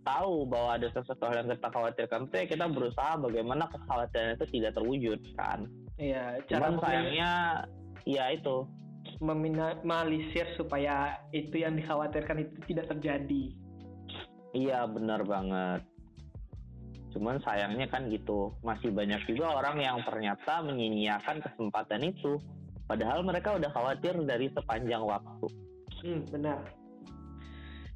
tahu 0.01 0.49
bahwa 0.49 0.81
ada 0.81 0.89
sesuatu 0.89 1.29
yang 1.29 1.45
kita 1.45 1.69
khawatirkan 1.69 2.25
itu 2.25 2.35
ya 2.41 2.45
kita 2.49 2.65
berusaha 2.65 3.13
bagaimana 3.21 3.69
kekhawatiran 3.69 4.33
itu 4.41 4.45
tidak 4.57 4.71
terwujud 4.73 5.19
kan? 5.37 5.69
Iya, 6.01 6.41
cara 6.49 6.73
cuman 6.73 6.81
sayangnya 6.81 7.31
ya 8.09 8.25
itu. 8.33 8.65
meminimalisir 9.19 10.47
supaya 10.55 11.19
itu 11.35 11.59
yang 11.59 11.75
dikhawatirkan 11.75 12.43
itu 12.43 12.55
tidak 12.71 12.91
terjadi. 12.91 13.51
iya 14.55 14.87
benar 14.87 15.27
banget. 15.27 15.83
Cuman 17.11 17.39
sayangnya 17.43 17.87
kan 17.91 18.07
gitu 18.11 18.55
masih 18.63 18.95
banyak 18.95 19.23
juga 19.27 19.59
orang 19.59 19.79
yang 19.79 19.99
ternyata 20.07 20.63
menyia-nyiakan 20.63 21.39
kesempatan 21.39 22.03
itu. 22.03 22.39
Padahal 22.87 23.23
mereka 23.27 23.59
udah 23.59 23.71
khawatir 23.71 24.15
dari 24.23 24.51
sepanjang 24.55 25.03
waktu 25.03 25.47
Hmm, 26.03 26.21
benar. 26.29 26.59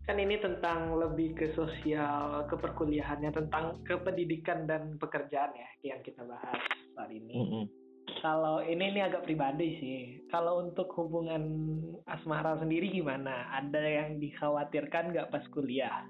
Kan 0.08 0.24
ini 0.24 0.40
tentang 0.40 0.96
lebih 0.96 1.36
ke 1.36 1.52
sosial, 1.52 2.48
ke 2.48 2.56
perkuliahannya, 2.56 3.28
tentang 3.36 3.76
kependidikan 3.84 4.64
dan 4.64 4.96
pekerjaan 4.96 5.52
ya 5.52 5.70
yang 5.84 6.00
kita 6.00 6.24
bahas 6.24 6.64
hari 6.96 7.20
ini. 7.20 7.36
Mm-mm. 7.36 7.66
Kalau 8.24 8.64
ini 8.64 8.96
ini 8.96 9.04
agak 9.04 9.28
pribadi 9.28 9.68
sih. 9.84 10.00
Kalau 10.32 10.64
untuk 10.64 10.88
hubungan 10.96 11.44
asmara 12.08 12.56
sendiri 12.56 12.88
gimana? 12.88 13.52
Ada 13.52 13.84
yang 13.84 14.24
dikhawatirkan 14.24 15.12
nggak 15.12 15.30
pas 15.30 15.44
kuliah? 15.52 16.08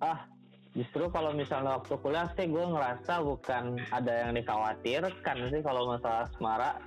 ah 0.00 0.24
justru 0.72 1.12
kalau 1.12 1.36
misalnya 1.36 1.76
waktu 1.76 1.92
kuliah 2.00 2.24
sih 2.32 2.48
gue 2.48 2.64
ngerasa 2.72 3.20
bukan 3.20 3.76
ada 3.92 4.12
yang 4.24 4.32
dikhawatirkan 4.32 5.36
sih 5.52 5.60
kalau 5.60 5.92
masalah 5.92 6.24
asmara 6.24 6.80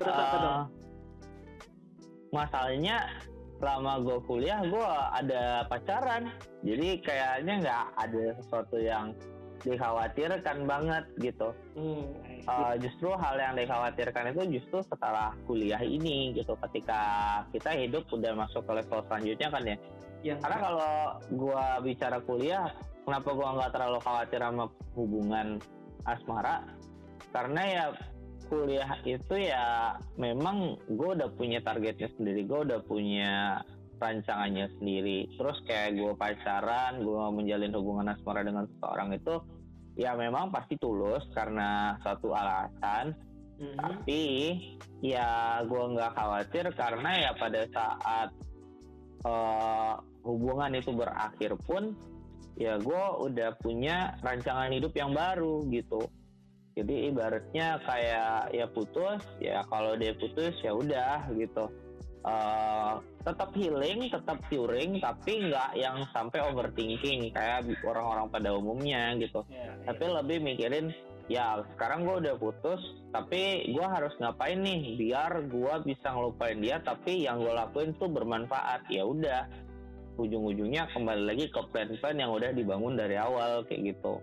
Terus 0.00 0.12
apa 0.16 0.24
Eh, 0.24 0.40
dong? 0.40 0.62
Masalahnya 2.36 3.08
selama 3.56 4.04
gue 4.04 4.18
kuliah 4.28 4.60
gue 4.60 4.88
ada 5.16 5.64
pacaran. 5.72 6.28
Jadi 6.60 7.00
kayaknya 7.00 7.54
nggak 7.64 7.84
ada 7.96 8.24
sesuatu 8.36 8.76
yang 8.76 9.16
dikhawatirkan 9.64 10.68
banget 10.68 11.04
gitu. 11.16 11.56
Hmm, 11.72 12.12
Eh, 12.46 12.74
justru 12.78 13.10
hal 13.10 13.34
yang 13.42 13.58
dikhawatirkan 13.58 14.30
itu 14.30 14.42
justru 14.58 14.78
setelah 14.86 15.34
kuliah 15.50 15.82
ini 15.82 16.30
gitu. 16.30 16.54
Ketika 16.62 17.02
kita 17.50 17.74
hidup 17.74 18.06
udah 18.14 18.38
masuk 18.38 18.62
ke 18.62 18.72
level 18.78 19.02
selanjutnya 19.10 19.48
kan 19.50 19.62
ya. 19.66 19.76
Yang 20.22 20.38
karena 20.46 20.58
kalau 20.62 20.94
gua 21.34 21.64
bicara 21.82 22.18
kuliah 22.22 22.70
kenapa 23.02 23.34
gua 23.34 23.48
nggak 23.58 23.70
terlalu 23.74 23.98
khawatir 23.98 24.40
sama 24.46 24.64
hubungan 24.94 25.58
asmara? 26.06 26.62
Karena 27.34 27.62
ya 27.66 27.84
kuliah 28.46 28.98
itu 29.06 29.34
ya 29.36 29.96
memang 30.16 30.78
gue 30.90 31.10
udah 31.18 31.30
punya 31.34 31.60
targetnya 31.62 32.10
sendiri 32.16 32.46
gue 32.46 32.60
udah 32.66 32.80
punya 32.86 33.60
rancangannya 33.96 34.68
sendiri. 34.76 35.24
Terus 35.40 35.56
kayak 35.64 35.96
gue 35.96 36.12
pacaran 36.16 37.00
gue 37.00 37.24
menjalin 37.32 37.72
hubungan 37.72 38.12
asmara 38.12 38.44
dengan 38.44 38.68
seseorang 38.68 39.16
itu 39.16 39.34
ya 39.96 40.12
memang 40.12 40.52
pasti 40.52 40.76
tulus 40.76 41.24
karena 41.32 41.96
suatu 42.04 42.32
alasan. 42.36 43.16
Mhm. 43.56 43.80
tapi 43.80 44.22
ya 45.00 45.64
gue 45.64 45.84
nggak 45.96 46.12
khawatir 46.12 46.68
karena 46.76 47.10
ya 47.16 47.30
pada 47.40 47.64
saat 47.72 48.28
eh, 49.24 49.94
hubungan 50.28 50.76
itu 50.76 50.92
berakhir 50.92 51.56
pun 51.64 51.96
ya 52.60 52.76
gue 52.76 53.04
udah 53.24 53.56
punya 53.56 54.12
rancangan 54.20 54.68
hidup 54.76 54.92
yang 54.92 55.16
baru 55.16 55.64
gitu 55.72 56.04
jadi 56.76 57.08
ibaratnya 57.08 57.80
kayak 57.88 58.52
ya 58.52 58.68
putus 58.68 59.24
ya 59.40 59.64
kalau 59.72 59.96
dia 59.96 60.12
putus 60.12 60.52
ya 60.60 60.76
udah 60.76 61.24
gitu. 61.32 61.72
Eh, 62.26 62.94
tetap 63.24 63.50
healing 63.56 64.12
tetap 64.12 64.38
curing 64.52 65.00
tapi 65.00 65.48
nggak 65.48 65.72
yang 65.72 66.04
sampai 66.12 66.44
overthinking 66.44 67.32
kayak 67.32 67.64
orang-orang 67.80 68.28
pada 68.28 68.52
umumnya 68.52 69.16
gitu. 69.16 69.40
Ya, 69.48 69.72
ya. 69.72 69.88
tapi 69.88 70.04
lebih 70.04 70.38
mikirin 70.44 70.92
ya 71.32 71.64
sekarang 71.74 72.04
gue 72.04 72.28
udah 72.28 72.36
putus 72.36 72.78
tapi 73.10 73.72
gue 73.72 73.86
harus 73.86 74.12
ngapain 74.20 74.60
nih 74.60 75.00
biar 75.00 75.48
gue 75.48 75.74
bisa 75.88 76.12
ngelupain 76.12 76.60
dia 76.60 76.76
tapi 76.84 77.24
yang 77.24 77.40
gue 77.40 77.56
lakuin 77.56 77.96
tuh 77.96 78.12
bermanfaat. 78.12 78.84
Ya 78.92 79.08
udah 79.08 79.48
ujung-ujungnya 80.20 80.92
kembali 80.92 81.24
lagi 81.24 81.48
ke 81.48 81.60
plan-plan 81.72 82.20
yang 82.20 82.36
udah 82.36 82.52
dibangun 82.52 83.00
dari 83.00 83.16
awal 83.16 83.64
kayak 83.64 83.96
gitu 83.96 84.20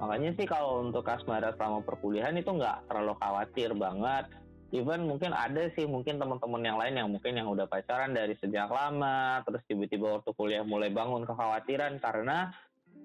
makanya 0.00 0.32
sih 0.34 0.48
kalau 0.48 0.80
untuk 0.80 1.04
asmara 1.04 1.52
selama 1.54 1.84
perkuliahan 1.84 2.34
itu 2.40 2.48
nggak 2.48 2.88
terlalu 2.88 3.14
khawatir 3.20 3.70
banget. 3.76 4.26
Even 4.70 5.04
mungkin 5.04 5.34
ada 5.34 5.66
sih 5.74 5.82
mungkin 5.84 6.22
teman-teman 6.22 6.62
yang 6.62 6.78
lain 6.78 6.94
yang 6.94 7.10
mungkin 7.10 7.34
yang 7.34 7.50
udah 7.50 7.66
pacaran 7.66 8.14
dari 8.14 8.38
sejak 8.38 8.70
lama 8.70 9.42
terus 9.42 9.60
tiba-tiba 9.66 10.22
waktu 10.22 10.30
kuliah 10.38 10.62
mulai 10.62 10.94
bangun 10.94 11.26
kekhawatiran 11.26 11.98
karena 11.98 12.54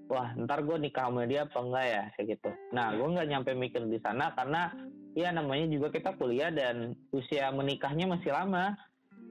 wah 0.06 0.30
ntar 0.46 0.62
gue 0.62 0.78
nikah 0.78 1.10
sama 1.10 1.26
dia 1.26 1.50
apa 1.50 1.60
enggak 1.60 1.86
ya? 1.90 2.04
Kayak 2.16 2.28
gitu. 2.38 2.50
Nah 2.72 2.88
gue 2.94 3.08
nggak 3.12 3.28
nyampe 3.28 3.52
mikir 3.58 3.82
di 3.90 4.00
sana 4.00 4.32
karena 4.38 4.72
ya 5.18 5.34
namanya 5.34 5.66
juga 5.68 5.90
kita 5.90 6.14
kuliah 6.16 6.54
dan 6.54 6.94
usia 7.12 7.50
menikahnya 7.52 8.08
masih 8.08 8.32
lama. 8.32 8.78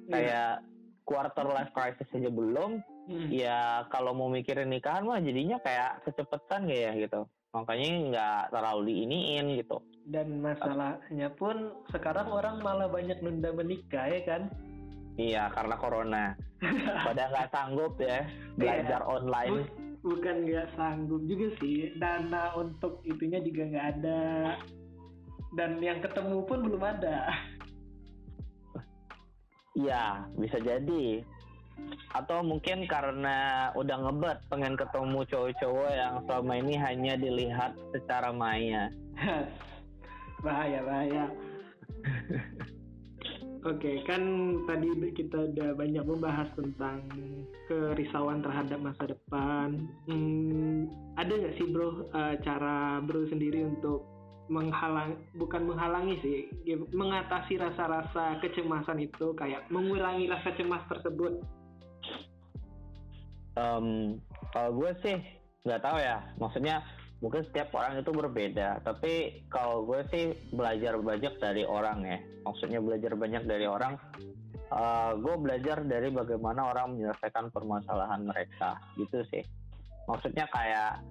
Iya. 0.04 0.12
kayak 0.12 0.52
quarter 1.08 1.46
life 1.48 1.72
crisis 1.72 2.12
aja 2.12 2.28
belum. 2.28 2.84
Hmm. 3.04 3.28
ya 3.28 3.84
kalau 3.92 4.16
mau 4.16 4.32
mikirin 4.32 4.72
nikahan 4.72 5.04
mah 5.04 5.20
jadinya 5.20 5.60
kayak 5.60 6.08
kecepetan 6.08 6.64
kayak 6.64 6.82
ya 6.88 6.92
gitu 7.04 7.20
makanya 7.54 7.88
nggak 8.10 8.42
terlalu 8.50 8.80
diiniin 8.90 9.46
gitu 9.62 9.78
Dan 10.04 10.44
masalahnya 10.44 11.32
pun 11.32 11.72
sekarang 11.88 12.28
orang 12.28 12.60
malah 12.60 12.92
banyak 12.92 13.24
nunda 13.24 13.54
menikah 13.54 14.04
ya 14.10 14.20
kan? 14.26 14.42
iya 15.14 15.46
karena 15.54 15.78
corona 15.78 16.24
pada 17.06 17.30
nggak 17.30 17.48
sanggup 17.54 17.94
ya 18.02 18.26
belajar 18.58 19.00
online 19.06 19.62
Bu- 19.64 19.84
bukan 20.04 20.44
nggak 20.44 20.68
sanggup 20.76 21.24
juga 21.24 21.48
sih, 21.64 21.96
dana 21.96 22.52
untuk 22.60 23.00
itunya 23.08 23.40
juga 23.40 23.62
nggak 23.72 23.86
ada. 23.96 24.22
Dan 25.56 25.80
yang 25.80 26.04
ketemu 26.04 26.44
pun 26.44 26.60
belum 26.60 26.82
ada. 26.84 27.32
Iya, 29.74 30.28
bisa 30.36 30.60
jadi. 30.60 31.24
Atau 32.14 32.46
mungkin 32.46 32.86
karena 32.86 33.70
udah 33.74 33.96
ngebet 34.06 34.38
pengen 34.46 34.78
ketemu 34.78 35.20
cowok-cowok 35.26 35.90
yang 35.90 36.14
selama 36.26 36.52
ini 36.62 36.74
hanya 36.78 37.14
dilihat 37.18 37.72
secara 37.90 38.30
maya. 38.30 38.90
bahaya 40.44 40.80
bahaya. 40.84 41.24
Oke, 43.64 44.04
kan 44.04 44.20
tadi 44.68 44.92
kita 45.16 45.48
udah 45.48 45.72
banyak 45.72 46.04
membahas 46.04 46.52
tentang 46.52 47.00
kerisauan 47.64 48.44
terhadap 48.44 48.76
masa 48.76 49.08
depan. 49.08 49.88
Hmm, 50.04 50.92
ada 51.16 51.32
nggak 51.32 51.56
sih 51.56 51.72
bro 51.72 52.12
eh, 52.12 52.36
cara 52.44 53.00
bro 53.00 53.24
sendiri 53.32 53.64
untuk 53.64 54.04
menghalang, 54.52 55.16
bukan 55.40 55.64
menghalangi 55.64 56.20
sih, 56.20 56.38
ya, 56.68 56.76
mengatasi 56.92 57.56
rasa-rasa 57.56 58.36
kecemasan 58.44 59.00
itu, 59.00 59.32
kayak 59.32 59.64
mengurangi 59.72 60.28
rasa 60.28 60.52
cemas 60.60 60.84
tersebut. 60.92 61.40
Em, 63.54 64.18
kalau 64.50 64.70
gue 64.74 64.90
sih 65.02 65.16
nggak 65.62 65.82
tahu 65.82 65.98
ya, 66.02 66.18
maksudnya 66.42 66.82
mungkin 67.22 67.46
setiap 67.46 67.72
orang 67.72 68.02
itu 68.02 68.10
berbeda. 68.10 68.82
Tapi 68.82 69.46
kalau 69.48 69.86
gue 69.86 70.02
sih 70.10 70.34
belajar 70.52 70.98
banyak 70.98 71.38
dari 71.38 71.62
orang 71.64 72.04
ya, 72.04 72.18
maksudnya 72.44 72.82
belajar 72.82 73.14
banyak 73.14 73.42
dari 73.46 73.66
orang. 73.66 73.96
eh, 74.74 75.12
gue 75.20 75.34
belajar 75.38 75.86
dari 75.86 76.08
bagaimana 76.10 76.72
orang 76.74 76.98
menyelesaikan 76.98 77.52
permasalahan 77.54 78.26
mereka, 78.26 78.80
gitu 78.98 79.22
sih. 79.30 79.44
Maksudnya 80.10 80.50
kayak 80.50 81.04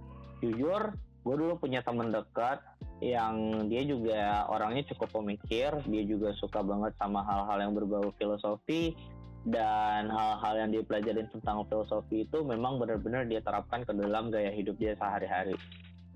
jujur, 0.43 0.91
gue 1.23 1.35
dulu 1.37 1.55
punya 1.61 1.79
temen 1.79 2.11
dekat 2.11 2.59
yang 2.99 3.67
dia 3.71 3.87
juga 3.87 4.47
orangnya 4.51 4.83
cukup 4.91 5.21
pemikir, 5.21 5.71
dia 5.87 6.03
juga 6.03 6.35
suka 6.35 6.59
banget 6.59 6.91
sama 6.99 7.23
hal-hal 7.23 7.57
yang 7.67 7.73
berbau 7.77 8.11
filosofi 8.19 8.95
dan 9.43 10.07
hal-hal 10.07 10.53
yang 10.55 10.69
dia 10.71 10.83
pelajarin 10.87 11.27
tentang 11.27 11.67
filosofi 11.67 12.23
itu 12.23 12.39
memang 12.47 12.79
benar-benar 12.79 13.27
dia 13.27 13.43
terapkan 13.43 13.83
ke 13.83 13.91
dalam 13.91 14.31
gaya 14.31 14.51
hidup 14.55 14.79
dia 14.79 14.95
sehari-hari. 14.95 15.59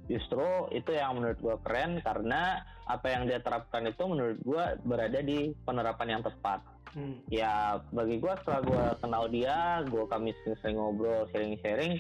Justru 0.08 0.72
itu 0.72 0.96
yang 0.96 1.20
menurut 1.20 1.36
gue 1.44 1.56
keren 1.68 2.00
karena 2.00 2.64
apa 2.88 3.12
yang 3.12 3.28
dia 3.28 3.44
terapkan 3.44 3.84
itu 3.84 4.00
menurut 4.08 4.40
gue 4.40 4.64
berada 4.88 5.20
di 5.20 5.52
penerapan 5.68 6.08
yang 6.20 6.24
tepat. 6.24 6.64
Hmm. 6.96 7.20
Ya 7.28 7.84
bagi 7.92 8.24
gue 8.24 8.34
setelah 8.40 8.62
gue 8.64 8.84
kenal 9.04 9.24
dia, 9.28 9.84
gue 9.84 10.08
kami 10.08 10.32
sering 10.48 10.80
ngobrol, 10.80 11.28
sharing-sharing. 11.36 12.00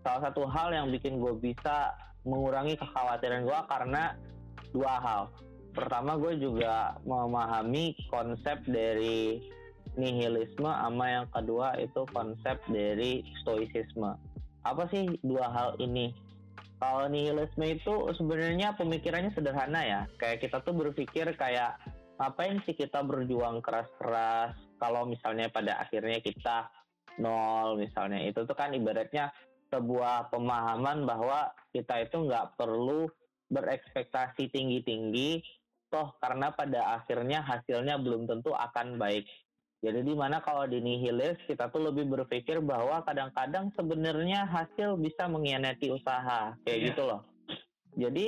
Salah 0.00 0.32
satu 0.32 0.48
hal 0.48 0.72
yang 0.72 0.88
bikin 0.88 1.20
gue 1.20 1.36
bisa 1.36 1.92
mengurangi 2.24 2.80
kekhawatiran 2.80 3.44
gue 3.44 3.60
karena 3.68 4.16
dua 4.72 4.94
hal. 5.04 5.22
Pertama 5.76 6.16
gue 6.16 6.40
juga 6.40 6.96
memahami 7.04 7.92
konsep 8.08 8.64
dari 8.64 9.44
nihilisme, 9.98 10.70
sama 10.70 11.06
yang 11.10 11.26
kedua 11.34 11.74
itu 11.82 12.06
konsep 12.14 12.56
dari 12.70 13.26
stoicisme. 13.42 14.14
Apa 14.62 14.86
sih 14.94 15.18
dua 15.26 15.50
hal 15.50 15.70
ini? 15.82 16.14
Kalau 16.78 17.10
nihilisme 17.10 17.66
itu 17.66 18.14
sebenarnya 18.14 18.78
pemikirannya 18.78 19.34
sederhana 19.34 19.82
ya. 19.82 20.00
Kayak 20.22 20.46
kita 20.46 20.62
tuh 20.62 20.78
berpikir 20.78 21.26
kayak 21.34 21.74
ngapain 22.22 22.62
sih 22.66 22.74
kita 22.74 23.02
berjuang 23.02 23.62
keras-keras 23.62 24.54
kalau 24.78 25.06
misalnya 25.06 25.50
pada 25.50 25.82
akhirnya 25.82 26.18
kita 26.22 26.70
nol 27.18 27.78
misalnya 27.78 28.22
itu 28.26 28.46
tuh 28.46 28.54
kan 28.54 28.74
ibaratnya 28.74 29.30
sebuah 29.70 30.30
pemahaman 30.34 31.06
bahwa 31.06 31.50
kita 31.70 32.06
itu 32.06 32.26
nggak 32.26 32.58
perlu 32.58 33.10
berekspektasi 33.50 34.50
tinggi-tinggi 34.50 35.42
toh 35.88 36.14
karena 36.20 36.52
pada 36.52 37.00
akhirnya 37.00 37.40
hasilnya 37.40 37.96
belum 38.02 38.28
tentu 38.28 38.52
akan 38.52 39.00
baik 39.00 39.24
jadi 39.78 40.02
di 40.02 40.10
mana 40.10 40.42
kalau 40.42 40.66
di 40.66 40.82
nihilis 40.82 41.38
kita 41.46 41.70
tuh 41.70 41.86
lebih 41.86 42.10
berpikir 42.10 42.58
bahwa 42.58 42.98
kadang-kadang 43.06 43.70
sebenarnya 43.78 44.42
hasil 44.50 44.98
bisa 44.98 45.30
mengkhianati 45.30 45.94
usaha. 45.94 46.58
Kayak 46.66 46.78
Iya. 46.82 46.86
gitu 46.90 47.02
loh. 47.06 47.20
Jadi 47.94 48.26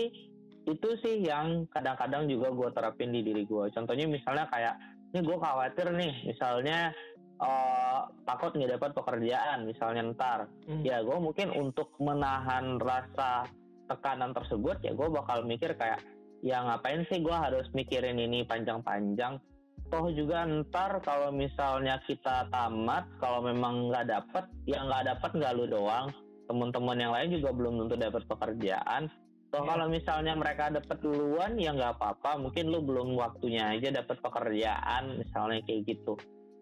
itu 0.70 0.88
sih 1.02 1.26
yang 1.26 1.66
kadang-kadang 1.74 2.30
juga 2.30 2.54
gue 2.54 2.68
terapin 2.70 3.10
di 3.10 3.24
diri 3.24 3.42
gue 3.48 3.72
contohnya 3.72 4.06
misalnya 4.06 4.46
kayak 4.52 4.76
ini 5.10 5.20
gue 5.24 5.38
khawatir 5.40 5.86
nih 5.90 6.12
misalnya 6.28 6.92
eh, 7.40 8.00
takut 8.28 8.52
nggak 8.52 8.76
dapat 8.76 8.90
pekerjaan 8.92 9.64
misalnya 9.64 10.12
ntar. 10.12 10.40
Hmm. 10.68 10.84
ya 10.84 11.00
gue 11.00 11.16
mungkin 11.16 11.48
untuk 11.56 11.96
menahan 11.98 12.76
rasa 12.76 13.48
tekanan 13.88 14.36
tersebut 14.36 14.78
ya 14.84 14.92
gue 14.92 15.08
bakal 15.08 15.42
mikir 15.48 15.72
kayak 15.74 16.04
ya 16.44 16.60
ngapain 16.62 17.08
sih 17.08 17.24
gue 17.24 17.32
harus 17.32 17.64
mikirin 17.72 18.20
ini 18.20 18.44
panjang-panjang 18.44 19.40
toh 19.90 20.06
juga 20.14 20.46
ntar 20.46 21.02
kalau 21.02 21.34
misalnya 21.34 21.98
kita 22.06 22.46
tamat 22.54 23.10
kalau 23.18 23.42
memang 23.42 23.90
nggak 23.90 24.06
dapet 24.06 24.44
ya 24.64 24.86
nggak 24.86 25.10
dapet 25.10 25.30
nggak 25.34 25.52
lu 25.58 25.66
doang 25.66 26.14
teman-teman 26.46 26.98
yang 26.98 27.12
lain 27.14 27.28
juga 27.34 27.50
belum 27.50 27.74
tentu 27.86 27.96
dapat 27.98 28.22
pekerjaan 28.30 29.10
toh 29.50 29.66
Ya. 29.66 29.74
kalau 29.74 29.86
misalnya 29.90 30.32
mereka 30.38 30.70
dapet 30.70 30.98
duluan 31.02 31.58
ya 31.58 31.74
nggak 31.74 31.98
apa-apa 31.98 32.38
mungkin 32.38 32.70
lu 32.70 32.86
belum 32.86 33.18
waktunya 33.18 33.74
aja 33.74 33.90
dapat 33.90 34.22
pekerjaan 34.22 35.18
misalnya 35.18 35.58
kayak 35.66 35.90
gitu 35.90 36.14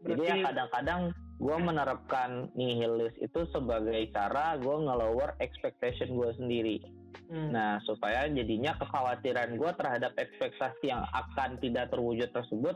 jadi 0.09 0.17
ya 0.25 0.35
Berarti 0.35 0.47
kadang-kadang 0.49 1.01
gue 1.39 1.57
menerapkan 1.63 2.31
nihilis 2.59 3.15
itu 3.23 3.41
sebagai 3.55 4.11
cara 4.11 4.59
gue 4.59 4.75
ngelower 4.75 5.39
expectation 5.39 6.19
gue 6.19 6.31
sendiri. 6.35 6.83
hmm, 7.31 7.55
Nah 7.55 7.79
supaya 7.87 8.27
jadinya 8.27 8.75
kekhawatiran 8.75 9.55
gue 9.55 9.71
terhadap 9.79 10.19
ekspektasi 10.19 10.91
yang 10.91 11.07
akan 11.15 11.59
tidak 11.63 11.95
terwujud 11.95 12.27
tersebut 12.35 12.75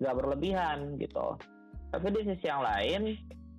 gak 0.00 0.16
berlebihan 0.16 1.00
gitu. 1.00 1.38
Tapi 1.92 2.06
di 2.12 2.20
sisi 2.28 2.46
yang 2.46 2.62
lain, 2.64 3.16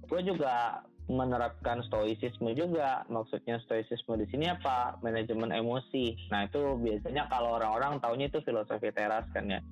gue 0.08 0.22
juga 0.22 0.84
menerapkan 1.08 1.80
stoicisme 1.88 2.52
juga. 2.54 3.08
Maksudnya 3.08 3.60
stoicisme 3.64 4.20
di 4.20 4.28
sini 4.30 4.52
apa? 4.52 5.00
Manajemen 5.00 5.56
emosi. 5.56 6.30
Nah 6.32 6.48
itu 6.48 6.76
biasanya 6.80 7.32
kalau 7.32 7.56
orang-orang 7.58 8.04
taunya 8.04 8.28
itu 8.28 8.44
filosofi 8.44 8.92
teras 8.92 9.24
kan 9.32 9.48
ya. 9.48 9.64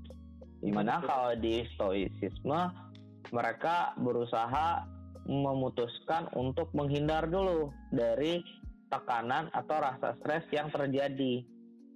Di 0.63 0.71
mana 0.71 1.03
Betul. 1.03 1.07
kalau 1.11 1.31
di 1.37 1.55
stoicisme 1.75 2.59
mereka 3.35 3.93
berusaha 3.99 4.87
memutuskan 5.25 6.29
untuk 6.37 6.69
menghindar 6.77 7.27
dulu 7.27 7.73
dari 7.91 8.39
tekanan 8.93 9.49
atau 9.51 9.77
rasa 9.81 10.15
stres 10.21 10.45
yang 10.53 10.69
terjadi. 10.71 11.43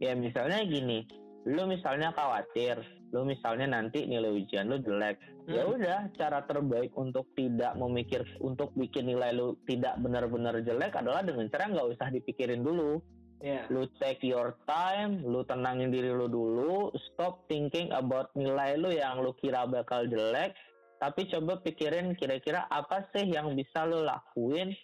Ya 0.01 0.15
misalnya 0.17 0.65
gini, 0.65 1.05
lu 1.47 1.63
misalnya 1.69 2.11
khawatir, 2.11 2.79
lu 3.15 3.23
misalnya 3.23 3.69
nanti 3.69 4.03
nilai 4.03 4.31
ujian 4.31 4.67
lu 4.67 4.81
jelek. 4.83 5.19
Ya 5.49 5.65
Hmm. 5.65 5.79
udah, 5.79 5.99
cara 6.19 6.45
terbaik 6.45 6.93
untuk 6.99 7.25
tidak 7.33 7.73
memikir 7.79 8.21
untuk 8.43 8.69
bikin 8.75 9.07
nilai 9.09 9.33
lu 9.33 9.57
tidak 9.65 9.97
benar-benar 10.03 10.61
jelek 10.61 10.93
adalah 10.93 11.23
dengan 11.25 11.47
cara 11.49 11.71
nggak 11.71 11.89
usah 11.95 12.07
dipikirin 12.11 12.61
dulu. 12.61 12.99
ya. 13.39 13.63
Lu 13.71 13.87
take 14.03 14.19
your 14.27 14.59
time, 14.67 15.23
lu 15.23 15.47
tenangin 15.47 15.95
diri 15.95 16.11
lu 16.11 16.27
dulu, 16.27 16.91
stop 17.07 17.47
thinking 17.47 17.87
about 17.95 18.35
nilai 18.35 18.75
lu 18.75 18.91
yang 18.91 19.23
lu 19.23 19.31
kira 19.39 19.63
bakal 19.63 20.03
jelek, 20.11 20.51
tapi 20.99 21.23
coba 21.31 21.63
pikirin 21.63 22.19
kira-kira 22.19 22.67
apa 22.67 23.07
sih 23.15 23.31
yang 23.31 23.55
bisa 23.55 23.87
lu 23.87 24.03
lakuin 24.03 24.75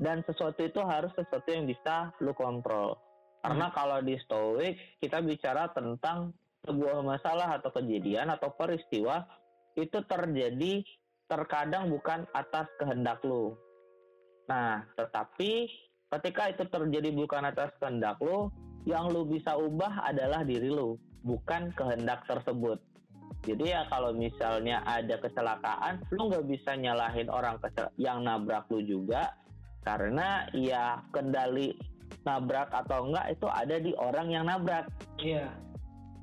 dan 0.00 0.24
sesuatu 0.24 0.64
itu 0.64 0.80
harus 0.80 1.12
sesuatu 1.12 1.44
yang 1.52 1.68
bisa 1.68 2.08
lu 2.24 2.32
kontrol. 2.32 2.96
Karena 3.40 3.72
kalau 3.72 4.04
di 4.04 4.20
stoic 4.20 5.00
kita 5.00 5.24
bicara 5.24 5.72
tentang 5.72 6.36
sebuah 6.68 7.00
masalah 7.00 7.56
atau 7.56 7.72
kejadian 7.72 8.28
atau 8.28 8.52
peristiwa 8.52 9.24
itu 9.80 9.96
terjadi 10.04 10.84
terkadang 11.30 11.88
bukan 11.88 12.28
atas 12.36 12.68
kehendak 12.76 13.22
lu. 13.24 13.56
Nah, 14.50 14.84
tetapi 14.98 15.70
ketika 16.10 16.42
itu 16.50 16.64
terjadi 16.66 17.14
bukan 17.14 17.48
atas 17.48 17.70
kehendak 17.78 18.18
lu, 18.18 18.50
yang 18.84 19.08
lu 19.08 19.24
bisa 19.24 19.54
ubah 19.54 20.04
adalah 20.04 20.42
diri 20.42 20.68
lu, 20.68 20.98
bukan 21.22 21.70
kehendak 21.78 22.26
tersebut. 22.26 22.82
Jadi 23.46 23.72
ya 23.72 23.88
kalau 23.88 24.12
misalnya 24.12 24.84
ada 24.84 25.16
kecelakaan, 25.16 26.04
lu 26.12 26.28
nggak 26.28 26.44
bisa 26.50 26.76
nyalahin 26.76 27.30
orang 27.32 27.56
yang 27.96 28.20
nabrak 28.20 28.68
lu 28.68 28.84
juga, 28.84 29.32
karena 29.86 30.44
ya 30.52 31.00
kendali 31.14 31.72
nabrak 32.26 32.68
atau 32.70 33.08
enggak 33.08 33.26
itu 33.32 33.46
ada 33.48 33.76
di 33.80 33.92
orang 33.96 34.28
yang 34.30 34.44
nabrak. 34.46 34.86
Iya. 35.20 35.48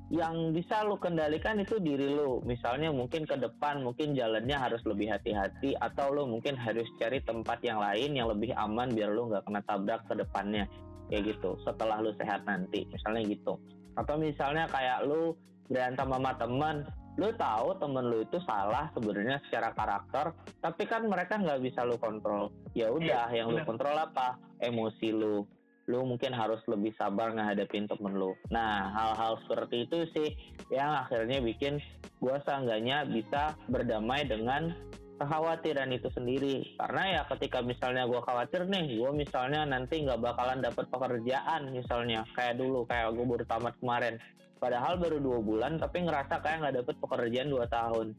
Yang 0.08 0.56
bisa 0.56 0.88
lu 0.88 0.96
kendalikan 0.96 1.60
itu 1.60 1.76
diri 1.76 2.08
lu. 2.08 2.40
Misalnya 2.48 2.88
mungkin 2.88 3.28
ke 3.28 3.36
depan 3.36 3.84
mungkin 3.84 4.16
jalannya 4.16 4.56
harus 4.56 4.80
lebih 4.88 5.12
hati-hati 5.12 5.76
atau 5.76 6.08
lu 6.14 6.24
mungkin 6.24 6.56
harus 6.56 6.88
cari 6.96 7.20
tempat 7.20 7.60
yang 7.60 7.76
lain 7.76 8.16
yang 8.16 8.32
lebih 8.32 8.56
aman 8.56 8.88
biar 8.96 9.12
lu 9.12 9.28
nggak 9.28 9.44
kena 9.44 9.60
tabrak 9.68 10.00
ke 10.08 10.16
depannya. 10.16 10.64
Kayak 11.12 11.36
gitu. 11.36 11.60
Setelah 11.64 12.00
lu 12.00 12.16
sehat 12.16 12.48
nanti, 12.48 12.88
misalnya 12.88 13.22
gitu. 13.28 13.60
Atau 14.00 14.16
misalnya 14.16 14.64
kayak 14.72 15.04
lu 15.04 15.36
berantem 15.68 16.08
sama 16.08 16.32
teman, 16.40 16.88
lu 17.18 17.34
tahu 17.34 17.74
temen 17.82 18.04
lu 18.06 18.22
itu 18.22 18.38
salah 18.46 18.86
sebenarnya 18.94 19.42
secara 19.50 19.74
karakter 19.74 20.30
tapi 20.62 20.86
kan 20.86 21.02
mereka 21.10 21.34
nggak 21.34 21.58
bisa 21.66 21.82
lu 21.82 21.98
kontrol 21.98 22.54
ya 22.78 22.94
udah 22.94 23.34
eh, 23.34 23.42
yang 23.42 23.50
lu 23.50 23.58
kontrol 23.66 23.98
apa 23.98 24.38
emosi 24.62 25.10
lu 25.10 25.42
lu 25.88 26.04
mungkin 26.04 26.36
harus 26.36 26.60
lebih 26.68 26.92
sabar 27.00 27.32
ngehadapin 27.32 27.88
temen 27.88 28.12
lu. 28.12 28.36
Nah 28.52 28.92
hal-hal 28.92 29.40
seperti 29.48 29.88
itu 29.88 30.04
sih 30.12 30.28
yang 30.68 30.92
akhirnya 30.92 31.40
bikin 31.40 31.80
gua 32.20 32.36
seenggaknya 32.44 33.08
bisa 33.08 33.56
berdamai 33.72 34.28
dengan 34.28 34.76
kekhawatiran 35.18 35.90
itu 35.90 36.12
sendiri. 36.12 36.76
Karena 36.76 37.02
ya 37.18 37.22
ketika 37.26 37.64
misalnya 37.64 38.06
gue 38.06 38.20
khawatir 38.22 38.68
nih 38.70 39.00
gue 39.00 39.10
misalnya 39.16 39.66
nanti 39.66 40.04
nggak 40.04 40.22
bakalan 40.22 40.62
dapat 40.62 40.86
pekerjaan 40.92 41.74
misalnya 41.74 42.22
kayak 42.38 42.60
dulu 42.60 42.86
kayak 42.86 43.16
gue 43.16 43.24
baru 43.24 43.44
tamat 43.48 43.74
kemarin. 43.82 44.14
Padahal 44.58 44.98
baru 45.00 45.18
dua 45.18 45.38
bulan 45.42 45.80
tapi 45.80 46.06
ngerasa 46.06 46.38
kayak 46.44 46.58
nggak 46.62 46.76
dapet 46.84 46.96
pekerjaan 47.02 47.48
dua 47.50 47.66
tahun. 47.66 48.14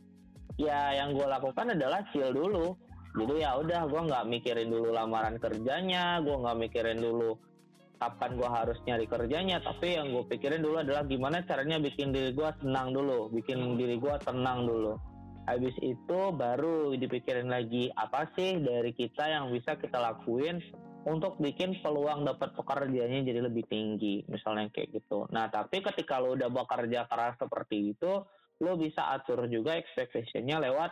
Ya 0.60 0.92
yang 0.98 1.16
gue 1.16 1.24
lakukan 1.24 1.72
adalah 1.72 2.04
chill 2.12 2.36
dulu. 2.36 2.76
Jadi 3.10 3.42
ya 3.42 3.58
udah 3.58 3.90
gue 3.90 4.02
nggak 4.06 4.26
mikirin 4.30 4.70
dulu 4.70 4.94
lamaran 4.94 5.42
kerjanya 5.42 6.22
gue 6.22 6.36
nggak 6.36 6.58
mikirin 6.62 7.00
dulu 7.02 7.40
kapan 8.00 8.40
gue 8.40 8.50
harus 8.50 8.80
nyari 8.88 9.06
kerjanya 9.06 9.60
tapi 9.60 10.00
yang 10.00 10.16
gue 10.16 10.24
pikirin 10.32 10.64
dulu 10.64 10.80
adalah 10.80 11.04
gimana 11.04 11.44
caranya 11.44 11.78
bikin 11.78 12.16
diri 12.16 12.32
gue 12.32 12.50
tenang 12.64 12.96
dulu 12.96 13.28
bikin 13.30 13.76
diri 13.76 14.00
gue 14.00 14.16
tenang 14.24 14.66
dulu. 14.66 14.96
Habis 15.46 15.76
itu 15.82 16.20
baru 16.34 16.94
dipikirin 16.94 17.50
lagi 17.50 17.90
apa 17.98 18.30
sih 18.38 18.62
dari 18.62 18.94
kita 18.94 19.28
yang 19.28 19.50
bisa 19.50 19.76
kita 19.76 19.98
lakuin 19.98 20.62
untuk 21.10 21.40
bikin 21.42 21.80
peluang 21.82 22.28
dapat 22.28 22.54
pekerjaannya 22.54 23.26
jadi 23.26 23.42
lebih 23.44 23.66
tinggi 23.68 24.24
misalnya 24.30 24.70
kayak 24.72 24.96
gitu. 25.00 25.28
Nah 25.34 25.52
tapi 25.52 25.84
ketika 25.84 26.22
lo 26.22 26.38
udah 26.38 26.48
bekerja 26.48 27.10
keras 27.10 27.36
seperti 27.42 27.98
itu 27.98 28.24
lo 28.60 28.72
bisa 28.76 29.16
atur 29.16 29.48
juga 29.48 29.80
expectationnya 29.80 30.60
lewat 30.60 30.92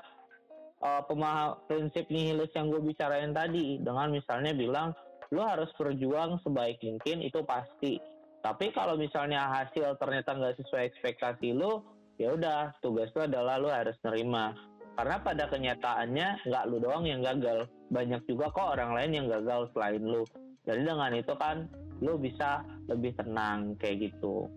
uh, 0.81 1.03
pemaham 1.05 1.59
prinsip 1.67 2.07
nihilis 2.07 2.49
yang 2.55 2.71
gue 2.71 2.81
bicarain 2.81 3.35
tadi. 3.35 3.77
Dengan 3.77 4.09
misalnya 4.09 4.55
bilang 4.57 4.95
lo 5.31 5.43
harus 5.43 5.69
berjuang 5.75 6.39
sebaik 6.43 6.79
mungkin 6.83 7.23
itu 7.23 7.43
pasti. 7.43 7.99
Tapi 8.39 8.71
kalau 8.71 8.95
misalnya 8.95 9.49
hasil 9.49 9.99
ternyata 9.99 10.37
nggak 10.37 10.55
sesuai 10.63 10.93
ekspektasi 10.93 11.51
lo 11.51 11.83
ya 12.15 12.33
udah 12.33 12.73
tugas 12.79 13.11
lo 13.13 13.27
adalah 13.27 13.59
lo 13.59 13.69
harus 13.69 13.97
nerima. 14.07 14.55
Karena 14.97 15.21
pada 15.21 15.45
kenyataannya 15.51 16.27
nggak 16.47 16.63
lu 16.71 16.77
doang 16.81 17.05
yang 17.05 17.21
gagal. 17.21 17.69
Banyak 17.93 18.25
juga 18.25 18.49
kok 18.49 18.73
orang 18.77 18.97
lain 18.97 19.11
yang 19.13 19.27
gagal 19.29 19.69
selain 19.75 20.01
lu. 20.01 20.25
Jadi 20.65 20.81
dengan 20.83 21.13
itu 21.13 21.33
kan 21.37 21.69
lu 22.01 22.17
bisa 22.17 22.65
lebih 22.89 23.13
tenang 23.13 23.77
kayak 23.77 24.11
gitu. 24.11 24.49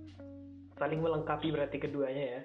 Saling 0.81 1.05
melengkapi 1.05 1.53
berarti 1.53 1.77
keduanya 1.77 2.25
ya? 2.25 2.41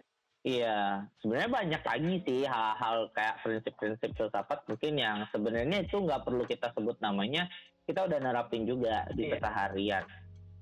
Iya. 0.46 0.80
Sebenarnya 1.24 1.50
banyak 1.50 1.82
lagi 1.82 2.14
sih 2.28 2.42
hal-hal 2.46 3.10
kayak 3.16 3.42
prinsip-prinsip 3.42 4.14
filsafat 4.14 4.62
mungkin 4.70 4.94
yang 4.94 5.18
sebenarnya 5.34 5.88
itu 5.88 5.98
nggak 5.98 6.22
perlu 6.22 6.44
kita 6.46 6.70
sebut 6.78 7.00
namanya 7.02 7.50
kita 7.86 8.06
udah 8.10 8.20
nerapin 8.22 8.66
juga 8.66 9.06
di 9.14 9.30
iya. 9.30 9.38
keseharian 9.38 10.06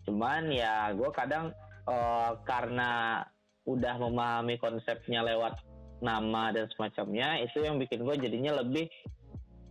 cuman 0.03 0.51
ya 0.51 0.91
gue 0.91 1.09
kadang 1.15 1.55
uh, 1.87 2.35
karena 2.43 3.23
udah 3.63 3.95
memahami 3.95 4.59
konsepnya 4.59 5.23
lewat 5.23 5.55
nama 6.03 6.51
dan 6.51 6.67
semacamnya 6.75 7.39
itu 7.39 7.63
yang 7.63 7.79
bikin 7.79 8.03
gue 8.03 8.15
jadinya 8.19 8.59
lebih 8.59 8.91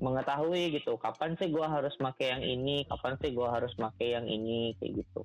mengetahui 0.01 0.81
gitu 0.81 0.97
kapan 0.99 1.37
sih 1.37 1.53
gue 1.53 1.63
harus 1.63 1.93
make 2.01 2.25
yang 2.25 2.43
ini 2.43 2.89
kapan 2.89 3.15
sih 3.21 3.31
gue 3.37 3.47
harus 3.47 3.71
make 3.77 4.03
yang 4.03 4.25
ini 4.25 4.73
kayak 4.81 5.05
gitu 5.05 5.23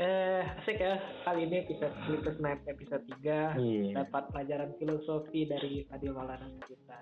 eh 0.00 0.44
asik 0.62 0.80
ya 0.80 0.96
kali 1.26 1.44
ini 1.48 1.66
episode 1.66 1.92
Sleepless 2.06 2.38
Night 2.40 2.60
episode 2.68 3.04
3 3.20 3.60
yeah. 3.60 3.92
dapat 4.00 4.32
pelajaran 4.32 4.70
filosofi 4.78 5.44
dari 5.48 5.84
Fadil 5.88 6.14
Maulana 6.14 6.48
kita 6.64 7.00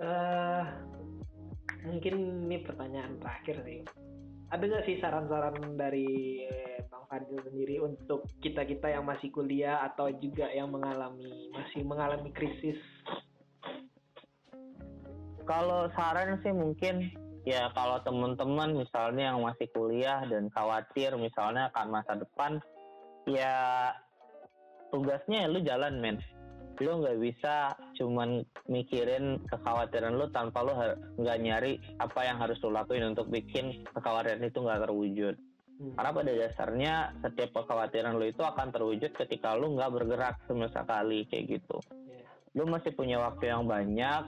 uh, 0.00 0.64
mungkin 1.82 2.46
ini 2.48 2.62
pertanyaan 2.62 3.18
terakhir 3.18 3.62
sih 3.66 3.80
ada 4.52 4.68
nggak 4.68 4.84
sih 4.84 5.00
saran-saran 5.00 5.80
dari 5.80 6.44
Bang 6.92 7.08
Fadil 7.08 7.40
sendiri 7.40 7.80
untuk 7.80 8.28
kita 8.44 8.68
kita 8.68 8.92
yang 8.92 9.08
masih 9.08 9.32
kuliah 9.32 9.80
atau 9.80 10.12
juga 10.12 10.44
yang 10.52 10.68
mengalami 10.68 11.48
masih 11.56 11.80
mengalami 11.88 12.28
krisis? 12.36 12.76
Kalau 15.48 15.88
saran 15.96 16.36
sih 16.44 16.52
mungkin 16.52 17.08
ya 17.48 17.72
kalau 17.72 17.96
teman-teman 18.04 18.76
misalnya 18.76 19.32
yang 19.32 19.40
masih 19.40 19.72
kuliah 19.72 20.20
dan 20.28 20.52
khawatir 20.52 21.16
misalnya 21.16 21.72
akan 21.72 21.88
masa 21.88 22.12
depan 22.20 22.60
ya 23.24 23.56
tugasnya 24.92 25.48
ya 25.48 25.48
lu 25.48 25.64
jalan 25.64 25.96
men 25.98 26.20
lu 26.80 27.04
nggak 27.04 27.18
bisa 27.20 27.76
cuman 27.98 28.46
mikirin 28.70 29.42
kekhawatiran 29.50 30.16
lu 30.16 30.30
tanpa 30.32 30.64
lu 30.64 30.72
nggak 31.20 31.38
nyari 31.42 31.76
apa 32.00 32.20
yang 32.24 32.40
harus 32.40 32.56
lu 32.64 32.72
lakuin 32.72 33.12
untuk 33.12 33.28
bikin 33.28 33.84
kekhawatiran 33.92 34.40
itu 34.40 34.58
nggak 34.62 34.82
terwujud 34.88 35.34
hmm. 35.36 35.92
karena 35.98 36.10
pada 36.14 36.32
dasarnya 36.32 36.94
setiap 37.20 37.50
kekhawatiran 37.62 38.16
lu 38.16 38.24
itu 38.30 38.40
akan 38.40 38.72
terwujud 38.72 39.12
ketika 39.12 39.52
lu 39.58 39.76
nggak 39.76 39.92
bergerak 39.92 40.36
sama 40.48 40.70
sekali 40.72 41.28
kayak 41.28 41.60
gitu 41.60 41.76
yeah. 42.08 42.24
lu 42.56 42.64
masih 42.70 42.96
punya 42.96 43.20
waktu 43.20 43.52
yang 43.52 43.68
banyak 43.68 44.22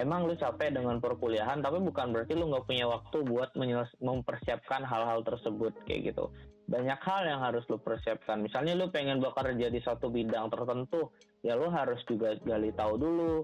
emang 0.00 0.24
lu 0.24 0.34
capek 0.38 0.72
dengan 0.72 0.96
perkuliahan 1.02 1.60
tapi 1.60 1.84
bukan 1.84 2.16
berarti 2.16 2.32
lu 2.32 2.48
nggak 2.48 2.64
punya 2.64 2.88
waktu 2.88 3.20
buat 3.28 3.52
mempersiapkan 4.00 4.82
hal-hal 4.88 5.20
tersebut 5.20 5.76
kayak 5.84 6.16
gitu 6.16 6.32
banyak 6.70 7.00
hal 7.02 7.22
yang 7.26 7.42
harus 7.42 7.66
lu 7.66 7.82
persiapkan. 7.82 8.38
Misalnya 8.38 8.78
lu 8.78 8.94
pengen 8.94 9.18
bekerja 9.18 9.66
di 9.66 9.82
suatu 9.82 10.06
bidang 10.06 10.46
tertentu, 10.54 11.10
ya 11.42 11.58
lu 11.58 11.66
harus 11.66 11.98
juga 12.06 12.38
gali 12.46 12.70
tahu 12.70 12.94
dulu 12.94 13.34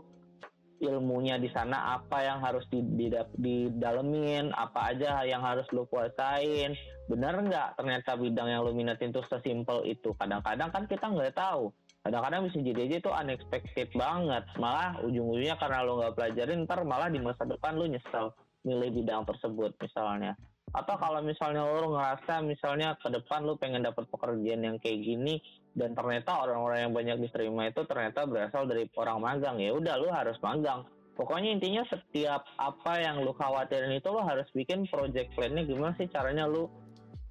ilmunya 0.77 1.41
di 1.41 1.49
sana 1.57 1.97
apa 1.97 2.21
yang 2.21 2.39
harus 2.45 2.69
didalemin, 2.71 4.53
apa 4.53 4.93
aja 4.93 5.25
yang 5.25 5.41
harus 5.43 5.65
lu 5.75 5.89
kuasain. 5.91 6.77
Bener 7.09 7.33
nggak 7.33 7.81
ternyata 7.81 8.15
bidang 8.15 8.47
yang 8.47 8.61
lu 8.63 8.77
minatin 8.77 9.11
tuh 9.11 9.25
sesimpel 9.27 9.83
itu? 9.89 10.13
Kadang-kadang 10.15 10.71
kan 10.71 10.85
kita 10.87 11.09
nggak 11.09 11.35
tahu. 11.35 11.73
Kadang-kadang 12.05 12.47
bisa 12.47 12.63
jadi 12.63 12.81
aja 12.87 12.97
itu 13.03 13.11
unexpected 13.11 13.89
banget. 13.97 14.45
Malah 14.61 15.01
ujung-ujungnya 15.03 15.57
karena 15.59 15.83
lu 15.83 15.99
nggak 15.99 16.15
pelajarin, 16.15 16.63
ntar 16.69 16.85
malah 16.87 17.11
di 17.11 17.19
masa 17.19 17.43
depan 17.49 17.75
lu 17.75 17.91
nyesel 17.91 18.31
milih 18.67 18.91
bidang 19.01 19.23
tersebut 19.23 19.79
misalnya 19.79 20.35
atau 20.75 20.95
kalau 20.99 21.23
misalnya 21.23 21.63
lo 21.63 21.95
ngerasa 21.95 22.43
misalnya 22.43 22.99
ke 22.99 23.07
depan 23.13 23.47
lo 23.47 23.55
pengen 23.55 23.87
dapat 23.87 24.11
pekerjaan 24.11 24.67
yang 24.67 24.77
kayak 24.83 24.99
gini 24.99 25.39
dan 25.77 25.95
ternyata 25.95 26.43
orang-orang 26.43 26.89
yang 26.89 26.93
banyak 26.97 27.17
diterima 27.29 27.71
itu 27.71 27.87
ternyata 27.87 28.27
berasal 28.27 28.67
dari 28.67 28.89
orang 28.99 29.23
magang 29.23 29.61
ya 29.63 29.77
udah 29.77 29.95
lo 30.01 30.09
harus 30.11 30.41
magang. 30.43 30.83
Pokoknya 31.17 31.49
intinya 31.57 31.81
setiap 31.89 32.45
apa 32.61 33.01
yang 33.01 33.25
lo 33.25 33.33
khawatirin 33.33 33.97
itu 33.97 34.09
lo 34.13 34.21
harus 34.21 34.45
bikin 34.53 34.85
project 34.89 35.33
plannya 35.33 35.65
gimana 35.65 35.97
sih 35.97 36.09
caranya 36.13 36.45
lo 36.45 36.69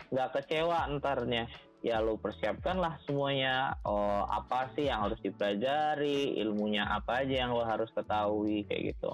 nggak 0.09 0.41
kecewa 0.41 0.89
entarnya 0.89 1.49
ya 1.85 2.01
lo 2.01 2.17
persiapkan 2.17 2.81
lah 2.81 2.97
semuanya 3.05 3.77
oh 3.85 4.25
apa 4.25 4.73
sih 4.73 4.89
yang 4.89 5.05
harus 5.05 5.21
dipelajari 5.21 6.33
ilmunya 6.41 6.81
apa 6.81 7.21
aja 7.21 7.45
yang 7.45 7.53
lo 7.53 7.61
harus 7.61 7.89
ketahui 7.93 8.65
kayak 8.65 8.95
gitu. 8.95 9.11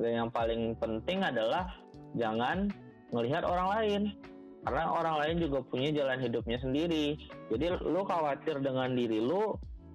Dan 0.00 0.24
yang 0.24 0.30
paling 0.32 0.72
penting 0.80 1.20
adalah 1.20 1.68
jangan 2.16 2.72
melihat 3.14 3.46
orang 3.46 3.68
lain. 3.78 4.02
Karena 4.64 4.84
orang 4.90 5.16
lain 5.20 5.36
juga 5.44 5.60
punya 5.60 5.92
jalan 5.92 6.18
hidupnya 6.18 6.58
sendiri. 6.58 7.20
Jadi 7.52 7.64
lu 7.84 8.02
khawatir 8.02 8.58
dengan 8.64 8.96
diri 8.96 9.20
lu 9.20 9.54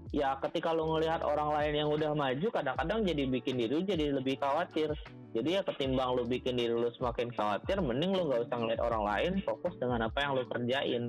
ya 0.09 0.37
ketika 0.41 0.73
lu 0.73 0.89
ngelihat 0.89 1.21
orang 1.21 1.53
lain 1.53 1.73
yang 1.85 1.89
udah 1.89 2.17
maju 2.17 2.47
kadang-kadang 2.49 3.05
jadi 3.05 3.29
bikin 3.29 3.55
diri 3.59 3.81
jadi 3.83 4.13
lebih 4.13 4.37
khawatir. 4.37 4.93
Jadi 5.33 5.49
ya 5.57 5.61
ketimbang 5.65 6.17
lu 6.17 6.25
bikin 6.25 6.57
diri 6.57 6.73
lu 6.73 6.89
semakin 6.97 7.33
khawatir 7.33 7.81
mending 7.81 8.13
lu 8.13 8.29
gak 8.29 8.49
usah 8.49 8.57
ngeliat 8.57 8.81
orang 8.81 9.03
lain 9.05 9.31
fokus 9.45 9.73
dengan 9.81 10.05
apa 10.05 10.17
yang 10.21 10.31
lu 10.37 10.45
kerjain. 10.45 11.03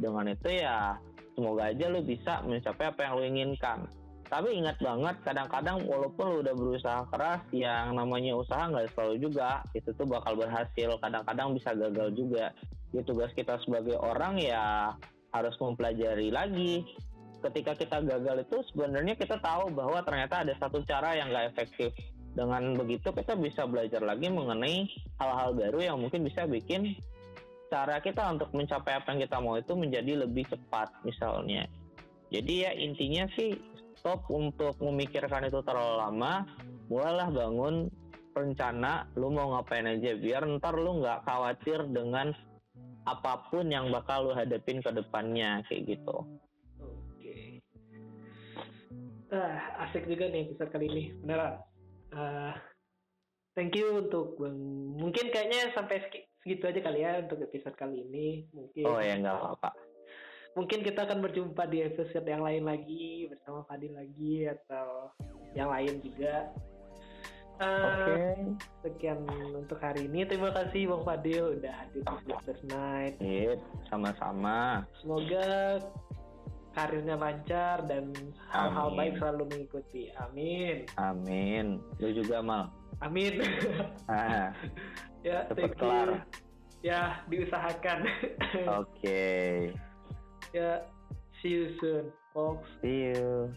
Dengan 0.00 0.24
itu 0.32 0.48
ya 0.48 0.96
semoga 1.36 1.68
aja 1.68 1.86
lu 1.92 2.00
bisa 2.00 2.40
mencapai 2.48 2.84
apa 2.88 3.00
yang 3.04 3.12
lu 3.16 3.24
inginkan 3.28 3.78
tapi 4.32 4.56
ingat 4.56 4.80
banget 4.80 5.20
kadang-kadang 5.28 5.84
walaupun 5.84 6.24
lu 6.24 6.36
udah 6.40 6.56
berusaha 6.56 7.04
keras 7.12 7.44
yang 7.52 7.92
namanya 7.92 8.32
usaha 8.32 8.64
nggak 8.64 8.88
selalu 8.96 9.28
juga 9.28 9.60
itu 9.76 9.92
tuh 9.92 10.08
bakal 10.08 10.40
berhasil. 10.40 10.96
Kadang-kadang 11.04 11.52
bisa 11.52 11.76
gagal 11.76 12.16
juga. 12.16 12.48
Ya 12.96 13.04
tugas 13.04 13.28
kita 13.36 13.60
sebagai 13.60 14.00
orang 14.00 14.40
ya 14.40 14.96
harus 15.36 15.52
mempelajari 15.60 16.32
lagi. 16.32 16.80
Ketika 17.44 17.76
kita 17.76 18.00
gagal 18.00 18.48
itu 18.48 18.64
sebenarnya 18.72 19.20
kita 19.20 19.36
tahu 19.36 19.68
bahwa 19.68 20.00
ternyata 20.00 20.48
ada 20.48 20.56
satu 20.56 20.80
cara 20.88 21.12
yang 21.12 21.28
nggak 21.28 21.52
efektif. 21.52 21.92
Dengan 22.32 22.72
begitu 22.72 23.12
kita 23.12 23.36
bisa 23.36 23.68
belajar 23.68 24.00
lagi 24.00 24.32
mengenai 24.32 24.88
hal-hal 25.20 25.52
baru 25.52 25.92
yang 25.92 26.00
mungkin 26.00 26.24
bisa 26.24 26.48
bikin 26.48 26.96
cara 27.68 28.00
kita 28.00 28.24
untuk 28.32 28.48
mencapai 28.56 28.96
apa 28.96 29.12
yang 29.12 29.28
kita 29.28 29.36
mau 29.44 29.60
itu 29.60 29.76
menjadi 29.76 30.24
lebih 30.24 30.48
cepat 30.48 30.88
misalnya. 31.04 31.68
Jadi 32.32 32.64
ya 32.64 32.72
intinya 32.72 33.28
sih 33.36 33.72
stop 34.02 34.26
untuk 34.34 34.74
memikirkan 34.82 35.46
itu 35.46 35.62
terlalu 35.62 36.02
lama 36.02 36.42
mulailah 36.90 37.30
bangun 37.30 37.86
rencana 38.34 39.06
lu 39.14 39.30
mau 39.30 39.54
ngapain 39.54 39.86
aja 39.86 40.18
biar 40.18 40.42
ntar 40.58 40.74
lu 40.74 40.98
nggak 40.98 41.22
khawatir 41.22 41.86
dengan 41.86 42.34
apa 43.06 43.46
pun 43.46 43.70
yang 43.70 43.94
bakal 43.94 44.26
lu 44.26 44.32
hadapin 44.34 44.82
ke 44.82 44.90
depannya 44.90 45.62
kayak 45.70 45.94
gitu. 45.94 46.26
Ah 49.30 49.86
asik 49.86 50.10
juga 50.10 50.26
nih 50.34 50.50
episode 50.50 50.70
kali 50.74 50.86
ini 50.90 51.04
beneran. 51.22 51.62
Uh, 52.10 52.52
thank 53.54 53.70
you 53.78 54.02
untuk 54.02 54.34
bang 54.34 54.58
mungkin 54.98 55.30
kayaknya 55.30 55.70
sampai 55.78 56.02
segitu 56.42 56.66
aja 56.66 56.80
kali 56.82 57.06
ya 57.06 57.22
untuk 57.22 57.38
episode 57.38 57.78
kali 57.78 58.02
ini 58.02 58.50
mungkin. 58.50 58.82
Oh 58.82 58.98
ya 58.98 59.14
nggak 59.14 59.38
apa-apa 59.38 59.91
mungkin 60.52 60.84
kita 60.84 61.08
akan 61.08 61.24
berjumpa 61.24 61.64
di 61.68 61.84
episode 61.84 62.26
yang 62.28 62.44
lain 62.44 62.68
lagi 62.68 63.28
bersama 63.32 63.64
Fadil 63.64 63.96
lagi 63.96 64.48
atau 64.48 65.12
yang 65.56 65.72
lain 65.72 66.00
juga 66.04 66.52
uh, 67.62 67.64
Oke. 67.64 68.02
Okay. 68.02 68.34
Sekian 68.84 69.18
untuk 69.54 69.78
hari 69.80 70.10
ini. 70.10 70.26
Terima 70.26 70.50
kasih 70.52 70.90
Bang 70.90 71.04
Fadil 71.06 71.60
udah 71.60 71.72
hadir 71.72 72.02
di 72.02 72.14
Sleepless 72.26 72.60
Night. 72.68 73.14
Yep, 73.22 73.58
sama-sama. 73.88 74.84
Semoga 75.00 75.78
karirnya 76.72 77.20
lancar 77.20 77.84
dan 77.84 78.16
hal-hal 78.48 78.88
baik 78.96 79.20
selalu 79.20 79.44
mengikuti. 79.52 80.08
Amin. 80.16 80.88
Amin. 80.96 81.78
Lu 82.00 82.08
juga 82.16 82.40
mal. 82.40 82.72
Amin. 83.04 83.44
Ah, 84.08 84.54
ya, 85.26 85.44
cepet 85.52 85.76
kelar. 85.76 86.24
Ya, 86.82 87.22
diusahakan. 87.30 87.98
Oke. 88.82 88.82
Okay. 88.98 89.56
Ya, 90.52 90.84
see 91.40 91.48
you 91.48 91.72
soon, 91.80 92.12
folks. 92.36 92.68
See 92.84 93.16
you. 93.16 93.48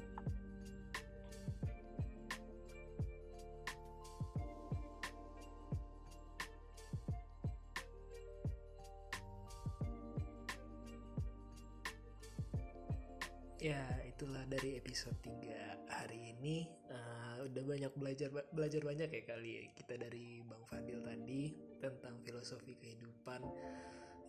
ya 13.65 13.81
itulah 14.05 14.45
dari 14.45 14.77
episode 14.77 15.17
3 15.25 15.89
hari 15.89 16.37
ini 16.37 16.69
uh, 16.93 17.49
udah 17.49 17.65
banyak 17.65 17.89
belajar 17.97 18.29
belajar 18.53 18.77
banyak 18.85 19.09
ya 19.09 19.23
kali 19.25 19.49
ya 19.57 19.63
kita 19.73 19.97
dari 19.97 20.45
Bang 20.45 20.61
Fadil 20.69 21.01
tadi 21.01 21.49
tentang 21.81 22.21
filosofi 22.21 22.77
kehidupan 22.77 23.41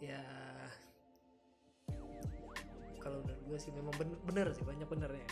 ya 0.01 0.25
kalau 3.07 3.23
menurut 3.23 3.43
gue 3.47 3.59
sih 3.63 3.71
memang 3.71 3.95
bener, 3.95 4.19
bener 4.27 4.47
sih 4.51 4.67
banyak 4.67 4.89
benernya. 4.91 5.31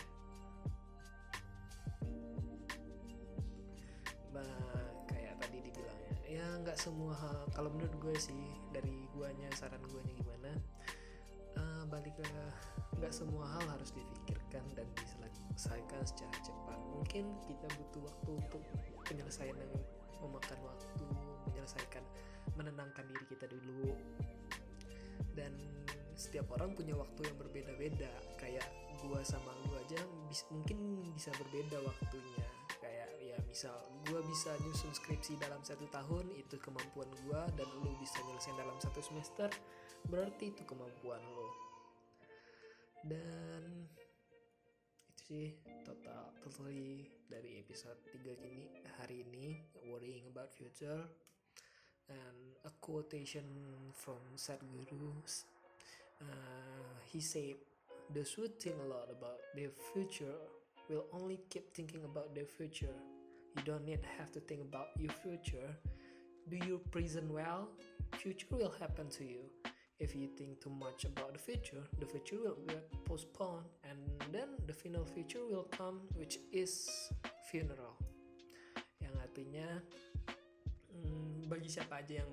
Nah 4.31 4.55
kayak 5.11 5.35
tadi 5.43 5.59
dibilangnya. 5.59 6.15
Ya 6.31 6.47
nggak 6.63 6.79
semua 6.79 7.19
hal 7.19 7.51
kalau 7.51 7.75
menurut 7.75 7.91
gue 7.99 8.15
sih 8.15 8.47
dari 8.71 9.11
guanya 9.11 9.51
saran 9.59 9.83
guanya 9.91 10.15
gimana 10.15 10.55
uh, 11.59 11.83
balik 11.91 12.15
ke 12.15 12.27
nggak 13.03 13.11
semua 13.11 13.43
hal 13.59 13.67
harus 13.75 13.91
difikirkan 13.91 14.63
dan 14.79 14.87
diselesaikan 14.95 16.07
secara 16.07 16.39
cepat. 16.47 16.79
Mungkin 16.95 17.27
kita 17.51 17.67
butuh 17.75 18.07
waktu 18.07 18.31
untuk 18.39 18.63
penyelesaian 19.03 19.59
yang 19.59 19.75
memakan 20.23 20.63
waktu 20.63 21.07
menyelesaikan 21.51 22.07
menenangkan 22.55 23.03
diri 23.11 23.27
kita 23.27 23.51
dulu. 23.51 23.99
Dan 25.35 25.51
setiap 26.15 26.51
orang 26.55 26.75
punya 26.75 26.95
waktu 26.95 27.21
yang 27.27 27.37
berbeda-beda. 27.39 28.11
Kayak 28.39 28.67
gua 29.05 29.21
sama 29.23 29.53
lu 29.67 29.77
aja 29.77 30.01
bis, 30.31 30.47
mungkin 30.51 31.05
bisa 31.13 31.31
berbeda 31.37 31.79
waktunya. 31.85 32.47
Kayak 32.81 33.09
ya 33.21 33.37
misal 33.47 33.77
gua 34.09 34.21
bisa 34.25 34.55
nyusun 34.63 34.93
skripsi 34.95 35.39
dalam 35.39 35.61
satu 35.63 35.87
tahun 35.91 36.31
itu 36.35 36.57
kemampuan 36.59 37.11
gua 37.27 37.47
dan 37.59 37.67
lu 37.83 37.93
bisa 37.99 38.19
nyelesain 38.27 38.57
dalam 38.57 38.79
satu 38.81 39.01
semester 39.03 39.51
berarti 40.09 40.53
itu 40.53 40.63
kemampuan 40.69 41.21
lo 41.33 41.49
dan 43.09 43.89
itu 45.09 45.23
sih 45.25 45.49
total 45.85 46.33
totally 46.45 47.09
dari 47.29 47.61
episode 47.61 47.97
3 48.13 48.21
ini 48.45 48.69
hari 49.01 49.25
ini 49.25 49.65
worrying 49.89 50.29
about 50.29 50.53
future 50.53 51.09
and 52.13 52.61
a 52.69 52.73
quotation 52.85 53.45
from 53.97 54.21
Sadhguru 54.37 55.25
uh, 56.21 56.95
he 57.11 57.21
said 57.21 57.55
those 58.13 58.33
who 58.33 58.49
think 58.49 58.77
a 58.85 58.89
lot 58.89 59.09
about 59.11 59.39
their 59.55 59.71
future 59.93 60.37
will 60.89 61.05
only 61.13 61.41
keep 61.49 61.75
thinking 61.75 62.05
about 62.05 62.35
their 62.35 62.45
future. 62.45 62.95
You 63.57 63.63
don't 63.65 63.85
need 63.85 64.01
have 64.19 64.31
to 64.33 64.41
think 64.41 64.61
about 64.63 64.89
your 64.99 65.13
future. 65.23 65.77
Do 66.49 66.57
your 66.57 66.79
present 66.79 67.33
well. 67.33 67.69
Future 68.19 68.47
will 68.51 68.73
happen 68.79 69.09
to 69.11 69.25
you. 69.25 69.41
If 70.01 70.15
you 70.15 70.29
think 70.37 70.61
too 70.61 70.75
much 70.75 71.07
about 71.07 71.33
the 71.33 71.39
future 71.39 71.81
the 72.01 72.05
future 72.05 72.37
will 72.43 72.59
get 72.67 72.83
postponed 73.07 73.65
and 73.87 73.97
then 74.35 74.59
the 74.67 74.75
final 74.75 75.07
future 75.07 75.47
will 75.49 75.71
come 75.71 76.03
which 76.19 76.43
is 76.51 76.91
funeral. 77.47 77.95
Yang 78.99 79.15
artinya 79.23 79.69
hmm, 80.91 81.47
bagi 81.47 81.71
siapa 81.71 82.03
aja 82.03 82.27
yang 82.27 82.33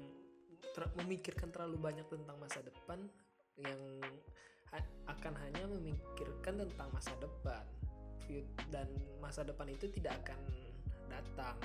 ter 0.74 0.90
memikirkan 0.98 1.54
terlalu 1.54 1.78
banyak 1.78 2.08
tentang 2.10 2.36
masa 2.42 2.66
depan 2.66 3.06
yang 3.60 3.80
akan 5.08 5.34
hanya 5.48 5.68
memikirkan 5.68 6.64
tentang 6.64 6.88
masa 6.96 7.12
depan 7.20 7.66
dan 8.72 8.88
masa 9.20 9.44
depan 9.44 9.68
itu 9.68 9.92
tidak 9.92 10.16
akan 10.24 10.40
datang 11.12 11.60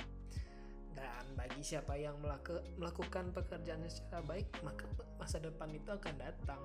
dan 0.97 1.23
bagi 1.37 1.61
siapa 1.61 1.93
yang 1.93 2.17
melaku, 2.17 2.57
melakukan 2.81 3.29
pekerjaannya 3.29 3.85
secara 3.85 4.25
baik, 4.25 4.49
maka 4.65 4.89
masa 5.21 5.37
depan 5.37 5.69
itu 5.69 5.89
akan 5.93 6.15
datang. 6.17 6.61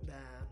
Dan 0.00 0.44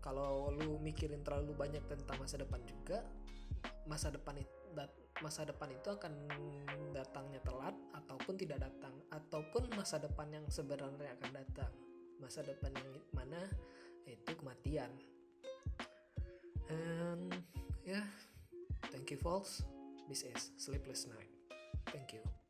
kalau 0.00 0.48
lu 0.56 0.80
mikirin 0.80 1.20
terlalu 1.20 1.52
banyak 1.52 1.84
tentang 1.84 2.16
masa 2.16 2.40
depan 2.40 2.64
juga, 2.64 3.04
masa 3.84 4.08
depan 4.08 4.40
itu 4.40 4.56
masa 5.24 5.48
depan 5.48 5.72
itu 5.72 5.88
akan 5.88 6.12
datangnya 6.92 7.40
telat 7.40 7.72
ataupun 7.96 8.36
tidak 8.36 8.68
datang 8.68 8.92
ataupun 9.36 9.68
masa 9.76 10.00
depan 10.00 10.32
yang 10.32 10.48
sebenarnya 10.48 11.12
akan 11.20 11.30
datang 11.36 11.72
masa 12.16 12.40
depan 12.40 12.72
yang 12.72 12.88
mana 13.12 13.44
itu 14.08 14.32
kematian 14.32 14.88
and 16.72 17.36
yeah 17.84 18.08
thank 18.88 19.12
you 19.12 19.20
folks 19.20 19.60
This 20.08 20.22
is 20.22 20.50
Sleepless 20.56 21.06
Night. 21.08 21.26
Thank 21.90 22.12
you. 22.12 22.45